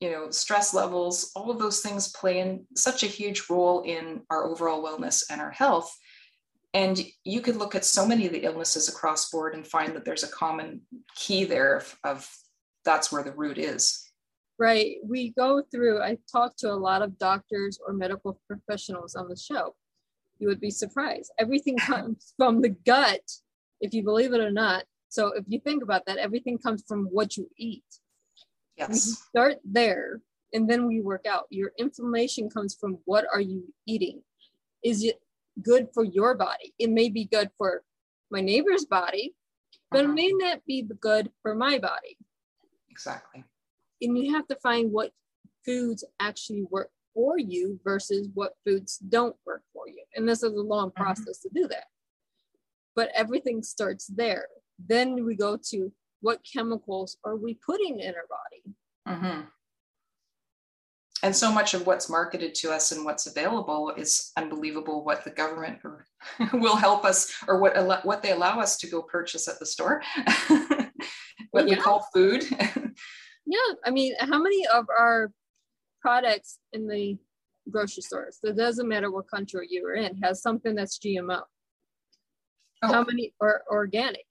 you 0.00 0.10
know 0.10 0.30
stress 0.30 0.74
levels 0.74 1.32
all 1.34 1.50
of 1.50 1.58
those 1.58 1.80
things 1.80 2.08
play 2.12 2.40
in 2.40 2.66
such 2.74 3.02
a 3.02 3.06
huge 3.06 3.44
role 3.48 3.82
in 3.82 4.22
our 4.30 4.44
overall 4.44 4.84
wellness 4.84 5.24
and 5.30 5.40
our 5.40 5.50
health. 5.50 5.94
And 6.74 7.00
you 7.24 7.40
could 7.40 7.56
look 7.56 7.74
at 7.74 7.86
so 7.86 8.06
many 8.06 8.26
of 8.26 8.32
the 8.32 8.44
illnesses 8.44 8.88
across 8.90 9.30
board 9.30 9.54
and 9.54 9.66
find 9.66 9.96
that 9.96 10.04
there's 10.04 10.24
a 10.24 10.28
common 10.28 10.82
key 11.14 11.44
there 11.44 11.76
of, 11.76 11.96
of 12.04 12.30
that's 12.84 13.10
where 13.10 13.22
the 13.22 13.32
root 13.32 13.56
is. 13.56 14.02
Right. 14.58 14.96
We 15.02 15.30
go 15.30 15.62
through 15.70 16.02
i 16.02 16.18
talk 16.30 16.56
to 16.58 16.70
a 16.70 16.74
lot 16.74 17.00
of 17.00 17.18
doctors 17.18 17.78
or 17.86 17.94
medical 17.94 18.38
professionals 18.46 19.14
on 19.14 19.28
the 19.28 19.36
show. 19.36 19.74
You 20.38 20.48
would 20.48 20.60
be 20.60 20.70
surprised. 20.70 21.32
Everything 21.38 21.76
comes 21.78 22.34
from 22.36 22.60
the 22.60 22.70
gut 22.84 23.22
if 23.80 23.94
you 23.94 24.02
believe 24.02 24.34
it 24.34 24.40
or 24.40 24.50
not 24.50 24.84
so 25.08 25.28
if 25.28 25.44
you 25.48 25.60
think 25.60 25.82
about 25.82 26.04
that 26.06 26.18
everything 26.18 26.58
comes 26.58 26.82
from 26.86 27.06
what 27.06 27.36
you 27.36 27.48
eat 27.56 27.84
Yes. 28.76 28.88
We 28.90 28.98
start 29.40 29.58
there 29.64 30.20
and 30.52 30.68
then 30.68 30.86
we 30.86 31.00
work 31.00 31.26
out. 31.26 31.46
Your 31.50 31.72
inflammation 31.78 32.50
comes 32.50 32.76
from 32.78 32.98
what 33.04 33.24
are 33.32 33.40
you 33.40 33.72
eating? 33.86 34.22
Is 34.84 35.02
it 35.02 35.16
good 35.62 35.88
for 35.94 36.04
your 36.04 36.34
body? 36.34 36.74
It 36.78 36.90
may 36.90 37.08
be 37.08 37.24
good 37.24 37.50
for 37.56 37.82
my 38.30 38.40
neighbor's 38.40 38.84
body, 38.84 39.34
but 39.90 40.04
uh-huh. 40.04 40.12
it 40.12 40.14
may 40.14 40.32
not 40.32 40.60
be 40.66 40.86
good 41.00 41.30
for 41.42 41.54
my 41.54 41.78
body. 41.78 42.18
Exactly. 42.90 43.44
And 44.02 44.18
you 44.18 44.34
have 44.34 44.46
to 44.48 44.56
find 44.56 44.92
what 44.92 45.10
foods 45.64 46.04
actually 46.20 46.64
work 46.70 46.90
for 47.14 47.38
you 47.38 47.80
versus 47.82 48.28
what 48.34 48.52
foods 48.64 48.98
don't 48.98 49.36
work 49.46 49.62
for 49.72 49.88
you. 49.88 50.02
And 50.14 50.28
this 50.28 50.42
is 50.42 50.52
a 50.52 50.60
long 50.60 50.90
mm-hmm. 50.90 51.02
process 51.02 51.40
to 51.40 51.48
do 51.54 51.66
that. 51.68 51.84
But 52.94 53.10
everything 53.14 53.62
starts 53.62 54.06
there. 54.06 54.48
Then 54.78 55.24
we 55.24 55.34
go 55.34 55.58
to 55.70 55.92
what 56.20 56.40
chemicals 56.50 57.16
are 57.24 57.36
we 57.36 57.54
putting 57.54 58.00
in 58.00 58.14
our 58.14 58.26
body? 58.28 58.76
Mm-hmm. 59.08 59.40
And 61.22 61.34
so 61.34 61.50
much 61.50 61.72
of 61.72 61.86
what's 61.86 62.10
marketed 62.10 62.54
to 62.56 62.70
us 62.70 62.92
and 62.92 63.04
what's 63.04 63.26
available 63.26 63.92
is 63.96 64.32
unbelievable. 64.36 65.02
What 65.02 65.24
the 65.24 65.30
government 65.30 65.78
will 66.52 66.76
help 66.76 67.04
us, 67.04 67.32
or 67.48 67.58
what 67.58 68.04
what 68.04 68.22
they 68.22 68.32
allow 68.32 68.60
us 68.60 68.76
to 68.78 68.86
go 68.86 69.02
purchase 69.02 69.48
at 69.48 69.58
the 69.58 69.66
store, 69.66 70.02
what 71.50 71.68
yeah. 71.68 71.74
we 71.74 71.76
call 71.76 72.06
food. 72.12 72.44
yeah, 73.46 73.72
I 73.84 73.90
mean, 73.90 74.14
how 74.20 74.42
many 74.42 74.66
of 74.66 74.86
our 74.90 75.32
products 76.02 76.58
in 76.72 76.86
the 76.86 77.16
grocery 77.70 78.02
stores, 78.02 78.38
it 78.44 78.56
doesn't 78.56 78.88
matter 78.88 79.10
what 79.10 79.30
country 79.30 79.66
you're 79.70 79.94
in, 79.94 80.16
has 80.22 80.42
something 80.42 80.74
that's 80.74 80.98
GMO. 80.98 81.42
Oh. 82.82 82.92
How 82.92 83.04
many 83.04 83.32
are 83.40 83.62
organic? 83.70 84.25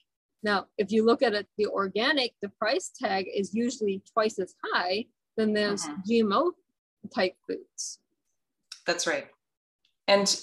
Now, 0.45 0.67
if 0.77 0.91
you 0.91 1.03
look 1.03 1.23
at 1.23 1.33
it, 1.33 1.47
the 1.57 1.65
organic, 1.65 2.33
the 2.39 2.49
price 2.49 2.91
tag 3.01 3.25
is 3.35 3.55
usually 3.55 4.03
twice 4.13 4.37
as 4.37 4.53
high 4.63 5.05
than 5.37 5.53
those 5.53 5.83
uh-huh. 5.83 5.97
GMO 6.07 6.51
type 7.13 7.33
foods. 7.47 7.99
That's 8.85 9.07
right. 9.07 9.27
And 10.07 10.33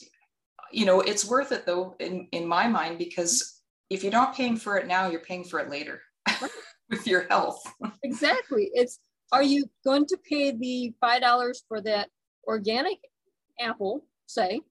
you 0.72 0.86
know, 0.86 1.00
it's 1.02 1.28
worth 1.28 1.52
it 1.52 1.66
though, 1.66 1.94
in, 2.00 2.26
in 2.32 2.48
my 2.48 2.66
mind, 2.66 2.98
because 2.98 3.60
if 3.90 4.02
you're 4.02 4.10
not 4.10 4.34
paying 4.34 4.56
for 4.56 4.76
it 4.76 4.88
now, 4.88 5.08
you're 5.08 5.20
paying 5.20 5.44
for 5.44 5.60
it 5.60 5.70
later 5.70 6.00
with 6.90 7.06
your 7.06 7.28
health. 7.28 7.62
exactly. 8.02 8.70
It's 8.74 8.98
are 9.30 9.42
you 9.42 9.66
going 9.84 10.06
to 10.06 10.18
pay 10.28 10.50
the 10.50 10.94
five 11.00 11.20
dollars 11.20 11.62
for 11.68 11.80
that 11.82 12.08
organic 12.48 12.98
apple, 13.60 14.04
say, 14.26 14.62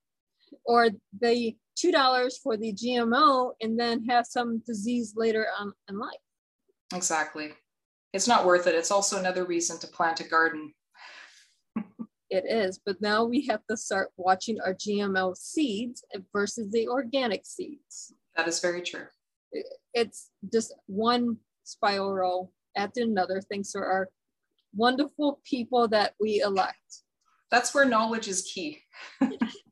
or 0.65 0.89
the 1.21 1.55
two 1.81 1.91
dollars 1.91 2.37
for 2.37 2.57
the 2.57 2.73
GMO 2.73 3.53
and 3.61 3.79
then 3.79 4.05
have 4.05 4.27
some 4.27 4.59
disease 4.59 5.13
later 5.15 5.47
on 5.59 5.73
in 5.89 5.97
life. 5.97 6.11
Exactly. 6.93 7.53
It's 8.13 8.27
not 8.27 8.45
worth 8.45 8.67
it. 8.67 8.75
It's 8.75 8.91
also 8.91 9.17
another 9.17 9.45
reason 9.45 9.79
to 9.79 9.87
plant 9.87 10.19
a 10.19 10.23
garden. 10.23 10.73
it 12.29 12.43
is, 12.47 12.79
but 12.85 13.01
now 13.01 13.23
we 13.23 13.47
have 13.47 13.61
to 13.69 13.77
start 13.77 14.09
watching 14.17 14.59
our 14.61 14.73
GMO 14.73 15.35
seeds 15.35 16.03
versus 16.33 16.71
the 16.71 16.87
organic 16.87 17.45
seeds. 17.45 18.13
That 18.35 18.47
is 18.47 18.59
very 18.59 18.81
true. 18.81 19.07
it's 19.93 20.29
just 20.53 20.73
one 20.85 21.37
spiral 21.63 22.51
after 22.77 23.01
another 23.01 23.41
thanks 23.41 23.71
to 23.71 23.79
our 23.79 24.09
wonderful 24.75 25.41
people 25.43 25.87
that 25.87 26.13
we 26.19 26.41
elect. 26.41 27.03
That's 27.49 27.73
where 27.73 27.85
knowledge 27.85 28.27
is 28.27 28.43
key. 28.43 28.83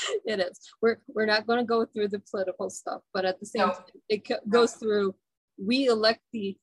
it 0.24 0.40
is. 0.40 0.58
We're 0.80 0.98
we're 1.08 1.26
not 1.26 1.46
going 1.46 1.58
to 1.58 1.64
go 1.64 1.84
through 1.86 2.08
the 2.08 2.20
political 2.30 2.70
stuff, 2.70 3.02
but 3.12 3.24
at 3.24 3.40
the 3.40 3.46
same 3.46 3.68
no. 3.68 3.72
time, 3.72 3.84
it 4.08 4.28
goes 4.48 4.74
through. 4.74 5.14
We 5.62 5.86
elect 5.86 6.20
the 6.32 6.56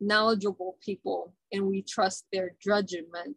knowledgeable 0.00 0.78
people, 0.84 1.34
and 1.52 1.66
we 1.66 1.82
trust 1.82 2.26
their 2.32 2.52
judgment. 2.62 3.36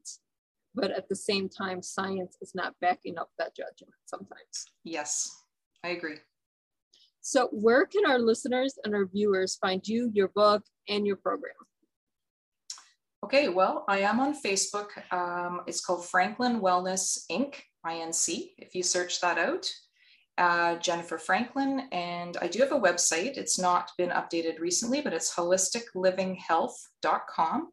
But 0.76 0.90
at 0.90 1.08
the 1.08 1.16
same 1.16 1.50
time, 1.50 1.84
science 1.84 2.36
is 2.42 2.56
not 2.56 2.74
backing 2.82 3.20
up 3.20 3.30
that 3.38 3.56
judgment 3.56 3.94
sometimes. 4.06 4.72
Yes, 4.84 5.30
I 5.84 5.90
agree. 5.90 6.18
So, 7.22 7.48
where 7.52 7.86
can 7.86 8.06
our 8.06 8.20
listeners 8.20 8.78
and 8.84 8.96
our 8.96 9.06
viewers 9.06 9.56
find 9.56 9.88
you, 9.88 10.10
your 10.14 10.30
book, 10.30 10.64
and 10.90 11.06
your 11.06 11.16
program? 11.16 11.54
Okay, 13.24 13.48
well, 13.48 13.86
I 13.88 14.00
am 14.00 14.20
on 14.20 14.36
Facebook. 14.38 14.90
Um, 15.14 15.62
it's 15.66 15.80
called 15.80 16.06
Franklin 16.06 16.60
Wellness 16.60 17.20
Inc. 17.32 17.56
INC. 17.86 18.50
If 18.58 18.76
you 18.76 18.84
search 18.84 19.22
that 19.22 19.38
out, 19.38 19.66
uh, 20.38 20.76
Jennifer 20.76 21.18
Franklin, 21.18 21.88
and 21.94 22.36
I 22.42 22.48
do 22.48 22.60
have 22.60 22.74
a 22.74 22.80
website. 22.80 23.38
It's 23.38 23.58
not 23.58 23.92
been 23.98 24.10
updated 24.10 24.60
recently, 24.60 25.00
but 25.00 25.14
it's 25.14 25.34
holisticlivinghealth.com. 25.34 27.72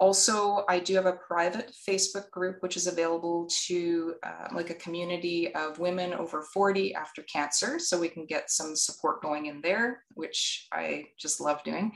Also, 0.00 0.64
I 0.68 0.80
do 0.80 0.96
have 0.96 1.06
a 1.06 1.12
private 1.12 1.70
Facebook 1.88 2.28
group, 2.32 2.64
which 2.64 2.76
is 2.76 2.88
available 2.88 3.48
to 3.66 4.16
uh, 4.24 4.48
like 4.52 4.70
a 4.70 4.74
community 4.74 5.54
of 5.54 5.78
women 5.78 6.12
over 6.14 6.42
40 6.42 6.96
after 6.96 7.22
cancer. 7.32 7.78
So 7.78 7.96
we 7.96 8.08
can 8.08 8.26
get 8.26 8.50
some 8.50 8.74
support 8.74 9.22
going 9.22 9.46
in 9.46 9.60
there, 9.60 10.02
which 10.14 10.66
I 10.72 11.04
just 11.16 11.40
love 11.40 11.62
doing. 11.62 11.92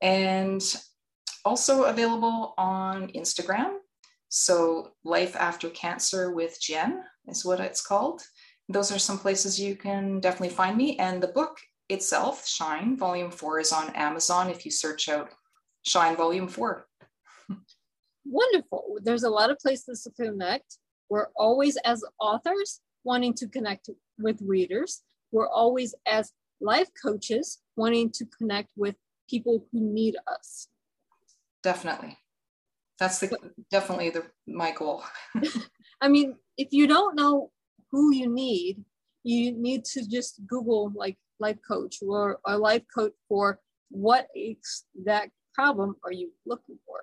And 0.00 0.62
also 1.44 1.84
available 1.84 2.54
on 2.58 3.08
Instagram. 3.08 3.76
So, 4.28 4.92
Life 5.04 5.36
After 5.36 5.68
Cancer 5.70 6.32
with 6.32 6.60
Jen 6.60 7.02
is 7.28 7.44
what 7.44 7.60
it's 7.60 7.84
called. 7.84 8.22
Those 8.68 8.90
are 8.90 8.98
some 8.98 9.18
places 9.18 9.60
you 9.60 9.76
can 9.76 10.20
definitely 10.20 10.54
find 10.54 10.76
me. 10.76 10.98
And 10.98 11.22
the 11.22 11.28
book 11.28 11.58
itself, 11.88 12.46
Shine 12.46 12.96
Volume 12.96 13.30
4, 13.30 13.60
is 13.60 13.72
on 13.72 13.90
Amazon 13.90 14.48
if 14.48 14.64
you 14.64 14.70
search 14.70 15.08
out 15.08 15.30
Shine 15.82 16.16
Volume 16.16 16.48
4. 16.48 16.86
Wonderful. 18.24 18.98
There's 19.02 19.24
a 19.24 19.30
lot 19.30 19.50
of 19.50 19.58
places 19.58 20.02
to 20.04 20.10
connect. 20.10 20.78
We're 21.10 21.28
always, 21.36 21.76
as 21.84 22.02
authors, 22.18 22.80
wanting 23.04 23.34
to 23.34 23.48
connect 23.48 23.90
with 24.18 24.40
readers. 24.40 25.02
We're 25.32 25.50
always, 25.50 25.94
as 26.06 26.32
life 26.60 26.88
coaches, 27.02 27.58
wanting 27.76 28.12
to 28.12 28.24
connect 28.38 28.70
with 28.76 28.94
people 29.28 29.66
who 29.72 29.80
need 29.80 30.16
us 30.26 30.68
definitely. 31.62 32.18
That's 32.98 33.18
the 33.18 33.36
definitely 33.70 34.10
the 34.10 34.24
my 34.46 34.72
goal. 34.72 35.02
I 36.00 36.08
mean 36.08 36.36
if 36.56 36.68
you 36.70 36.86
don't 36.86 37.16
know 37.16 37.50
who 37.90 38.14
you 38.14 38.32
need 38.32 38.84
you 39.24 39.52
need 39.52 39.84
to 39.84 40.08
just 40.08 40.40
google 40.46 40.92
like 40.94 41.16
life 41.40 41.58
coach 41.66 41.96
or 42.06 42.38
a 42.46 42.56
life 42.56 42.82
coach 42.94 43.12
for 43.28 43.58
what 43.90 44.28
that 45.04 45.30
problem 45.54 45.96
are 46.04 46.12
you 46.12 46.30
looking 46.46 46.78
for? 46.86 47.00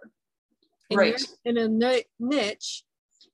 And 0.90 0.98
right. 0.98 1.22
in 1.46 1.58
a 1.58 1.68
niche 2.20 2.84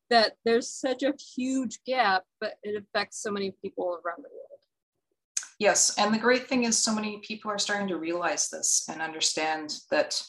that 0.09 0.33
there's 0.43 0.69
such 0.71 1.03
a 1.03 1.13
huge 1.35 1.79
gap 1.85 2.23
but 2.39 2.55
it 2.63 2.75
affects 2.81 3.21
so 3.21 3.31
many 3.31 3.53
people 3.61 3.99
around 4.03 4.23
the 4.23 4.29
world. 4.29 4.61
Yes 5.59 5.95
and 5.97 6.13
the 6.13 6.19
great 6.19 6.47
thing 6.47 6.63
is 6.63 6.77
so 6.77 6.93
many 6.93 7.19
people 7.19 7.51
are 7.51 7.59
starting 7.59 7.87
to 7.89 7.97
realize 7.97 8.49
this 8.49 8.87
and 8.89 9.01
understand 9.01 9.75
that 9.91 10.21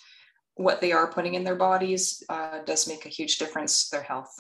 what 0.56 0.80
they 0.80 0.92
are 0.92 1.12
putting 1.12 1.34
in 1.34 1.44
their 1.44 1.54
bodies 1.54 2.22
uh, 2.28 2.60
does 2.64 2.88
make 2.88 3.06
a 3.06 3.10
huge 3.10 3.38
difference 3.38 3.88
to 3.88 3.96
their 3.96 4.04
health. 4.04 4.34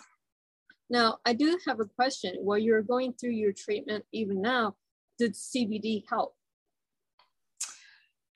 Now, 0.88 1.18
I 1.24 1.32
do 1.32 1.58
have 1.66 1.80
a 1.80 1.84
question. 1.84 2.34
While 2.40 2.58
you're 2.58 2.82
going 2.82 3.12
through 3.12 3.32
your 3.32 3.52
treatment, 3.52 4.04
even 4.12 4.40
now, 4.40 4.76
did 5.18 5.34
CBD 5.34 6.04
help? 6.08 6.34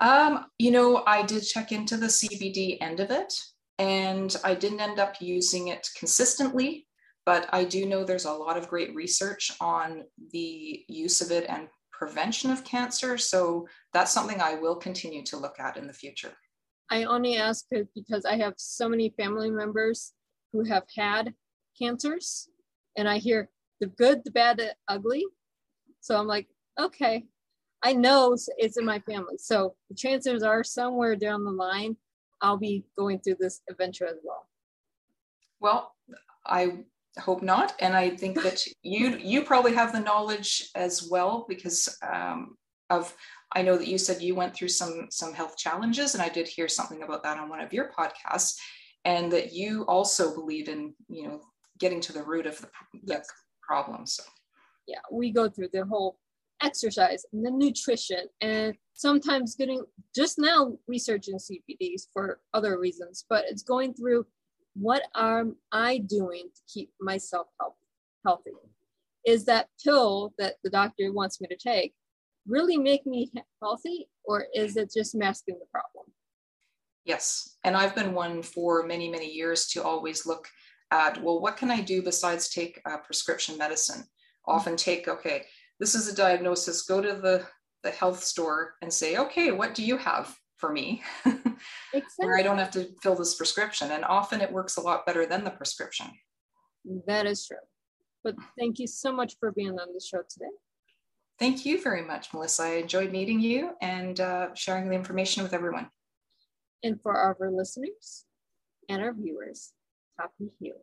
Um, 0.01 0.47
you 0.59 0.71
know, 0.71 1.03
I 1.07 1.23
did 1.23 1.43
check 1.43 1.73
into 1.73 1.97
the 1.97 2.07
CBD 2.07 2.79
end 2.81 3.01
of 3.01 3.11
it, 3.11 3.35
and 3.79 4.35
I 4.45 4.55
didn't 4.55 4.81
end 4.81 4.99
up 4.99 5.17
using 5.21 5.69
it 5.69 5.89
consistently, 5.99 6.87
but 7.25 7.49
I 7.53 7.65
do 7.65 7.87
know 7.87 8.05
there's 8.05 8.25
a 8.25 8.33
lot 8.33 8.57
of 8.57 8.69
great 8.69 8.95
research 8.95 9.53
on 9.61 10.05
the 10.33 10.85
use 10.89 11.21
of 11.21 11.31
it 11.31 11.47
and 11.49 11.69
prevention 11.93 12.51
of 12.51 12.65
cancer. 12.65 13.19
So 13.19 13.69
that's 13.93 14.13
something 14.13 14.41
I 14.41 14.55
will 14.55 14.77
continue 14.77 15.23
to 15.25 15.37
look 15.37 15.61
at 15.61 15.77
in 15.77 15.87
the 15.87 15.93
future. 15.93 16.33
I 16.91 17.05
only 17.05 17.37
ask 17.37 17.67
it 17.71 17.89
because 17.95 18.25
I 18.25 18.37
have 18.37 18.55
so 18.57 18.89
many 18.89 19.15
family 19.17 19.51
members 19.51 20.13
who 20.53 20.65
have 20.65 20.85
had 20.97 21.35
cancers 21.79 22.49
and 22.97 23.09
I 23.09 23.19
hear 23.19 23.49
the 23.81 23.87
good, 23.87 24.25
the 24.25 24.33
bad, 24.33 24.59
the 24.59 24.75
ugly. 24.89 25.25
So 26.01 26.17
I'm 26.17 26.27
like, 26.27 26.49
okay, 26.79 27.25
I 27.83 27.93
know 27.93 28.37
it's 28.59 28.77
in 28.77 28.85
my 28.85 28.99
family. 29.01 29.39
So 29.39 29.77
the 29.89 29.95
chances 29.95 30.43
are 30.43 30.65
somewhere 30.65 31.17
down 31.17 31.45
the 31.45 31.51
line, 31.51 31.97
I'll 32.43 32.57
be 32.57 32.85
going 32.99 33.21
through 33.21 33.37
this 33.39 33.61
adventure 33.71 34.07
as 34.07 34.17
well. 34.25 34.47
Well, 35.61 35.95
I 36.47 36.85
hope 37.19 37.43
not. 37.43 37.75
And 37.81 37.95
I 37.95 38.11
think 38.11 38.43
that 38.43 38.65
you 38.83 39.17
you 39.17 39.45
probably 39.45 39.75
have 39.75 39.93
the 39.93 40.01
knowledge 40.01 40.71
as 40.75 41.09
well 41.11 41.47
because 41.49 41.97
um, 42.03 42.57
of 42.89 43.15
I 43.53 43.63
know 43.63 43.77
that 43.77 43.89
you 43.89 43.99
said 43.99 44.23
you 44.23 44.35
went 44.35 44.55
through 44.55 44.69
some 44.69 45.09
some 45.11 45.33
health 45.33 45.57
challenges, 45.57 46.15
and 46.15 46.23
I 46.23 46.29
did 46.29 46.47
hear 46.47 46.69
something 46.69 47.03
about 47.03 47.23
that 47.25 47.39
on 47.39 47.49
one 47.49 47.61
of 47.61 47.73
your 47.73 47.91
podcasts, 47.99 48.57
and 49.05 49.31
that 49.33 49.53
you 49.53 49.85
also 49.87 50.35
believe 50.35 50.69
in 50.69 50.95
you 51.09 51.27
know 51.27 51.41
getting 51.79 52.01
to 52.03 52.13
the 52.13 52.23
root 52.23 52.47
of 52.47 52.61
the, 52.61 52.69
the 53.05 53.15
yes. 53.15 53.29
problem. 53.67 54.07
So 54.07 54.23
yeah, 54.87 55.01
we 55.11 55.33
go 55.33 55.49
through 55.49 55.71
the 55.73 55.85
whole 55.85 56.19
exercise 56.63 57.25
and 57.33 57.45
the 57.45 57.51
nutrition, 57.51 58.27
and 58.41 58.75
sometimes 58.95 59.57
getting 59.57 59.83
just 60.15 60.39
now 60.39 60.77
researching 60.87 61.39
CBDs 61.39 62.03
for 62.13 62.41
other 62.55 62.79
reasons, 62.79 63.25
but 63.29 63.45
it's 63.49 63.63
going 63.63 63.95
through 63.95 64.27
what 64.75 65.03
am 65.17 65.57
I 65.73 65.99
doing 65.99 66.49
to 66.55 66.63
keep 66.73 66.91
myself 67.01 67.49
healthy? 68.25 68.51
Is 69.27 69.45
that 69.47 69.69
pill 69.83 70.33
that 70.39 70.55
the 70.63 70.71
doctor 70.71 71.13
wants 71.13 71.41
me 71.41 71.49
to 71.49 71.57
take 71.57 71.95
really 72.47 72.77
make 72.77 73.07
me 73.07 73.31
healthy 73.63 74.09
or 74.25 74.47
is 74.55 74.77
it 74.77 74.93
just 74.95 75.15
masking 75.15 75.57
the 75.59 75.67
problem? 75.73 76.07
Yes. 77.05 77.57
And 77.65 77.77
I've 77.77 77.95
been 77.95 78.15
one 78.15 78.43
for 78.43 78.87
many, 78.87 79.09
many 79.09 79.31
years 79.31 79.67
to 79.69 79.83
always 79.83 80.27
look 80.27 80.47
at, 80.91 81.23
well, 81.23 81.41
what 81.41 81.57
can 81.57 81.71
I 81.71 81.81
do 81.81 82.03
besides 82.03 82.51
take 82.51 82.81
a 82.87 82.99
prescription 82.99 83.57
medicine? 83.57 84.05
Often 84.47 84.75
mm-hmm. 84.75 84.91
take, 84.91 85.09
okay, 85.09 85.45
this 85.79 85.95
is 85.95 86.09
a 86.09 86.15
diagnosis, 86.15 86.83
go 86.83 87.01
to 87.01 87.15
the, 87.15 87.45
the 87.83 87.91
health 87.91 88.23
store 88.23 88.75
and 88.83 88.93
say, 88.93 89.17
okay, 89.17 89.51
what 89.51 89.75
do 89.75 89.83
you 89.83 89.97
have 89.97 90.35
for 90.59 90.73
me? 90.73 91.03
exactly. 91.25 92.03
Where 92.19 92.39
I 92.39 92.43
don't 92.43 92.59
have 92.59 92.71
to 92.73 92.89
fill 93.03 93.15
this 93.15 93.35
prescription. 93.35 93.91
And 93.93 94.05
often 94.05 94.41
it 94.41 94.53
works 94.53 94.77
a 94.77 94.83
lot 94.83 95.07
better 95.07 95.27
than 95.27 95.45
the 95.45 95.51
prescription. 95.51 96.07
That 97.07 97.27
is 97.27 97.47
true. 97.47 97.57
But 98.23 98.35
thank 98.59 98.79
you 98.79 98.87
so 98.87 99.13
much 99.13 99.35
for 99.41 99.53
being 99.53 99.79
on 99.79 99.95
the 99.95 100.01
show 100.01 100.23
today. 100.29 100.51
Thank 101.41 101.65
you 101.65 101.83
very 101.83 102.03
much, 102.03 102.35
Melissa. 102.35 102.65
I 102.65 102.69
enjoyed 102.75 103.13
meeting 103.13 103.41
you 103.41 103.71
and 103.81 104.21
uh, 104.21 104.55
sharing 104.55 104.91
the 104.91 104.95
information 104.95 105.43
with 105.43 105.55
everyone. 105.55 105.89
And 106.83 107.01
for 107.01 107.17
our 107.17 107.35
listeners 107.51 108.27
and 108.91 109.01
our 109.03 109.15
viewers, 109.15 109.73
happy 110.19 110.51
healing. 110.61 110.83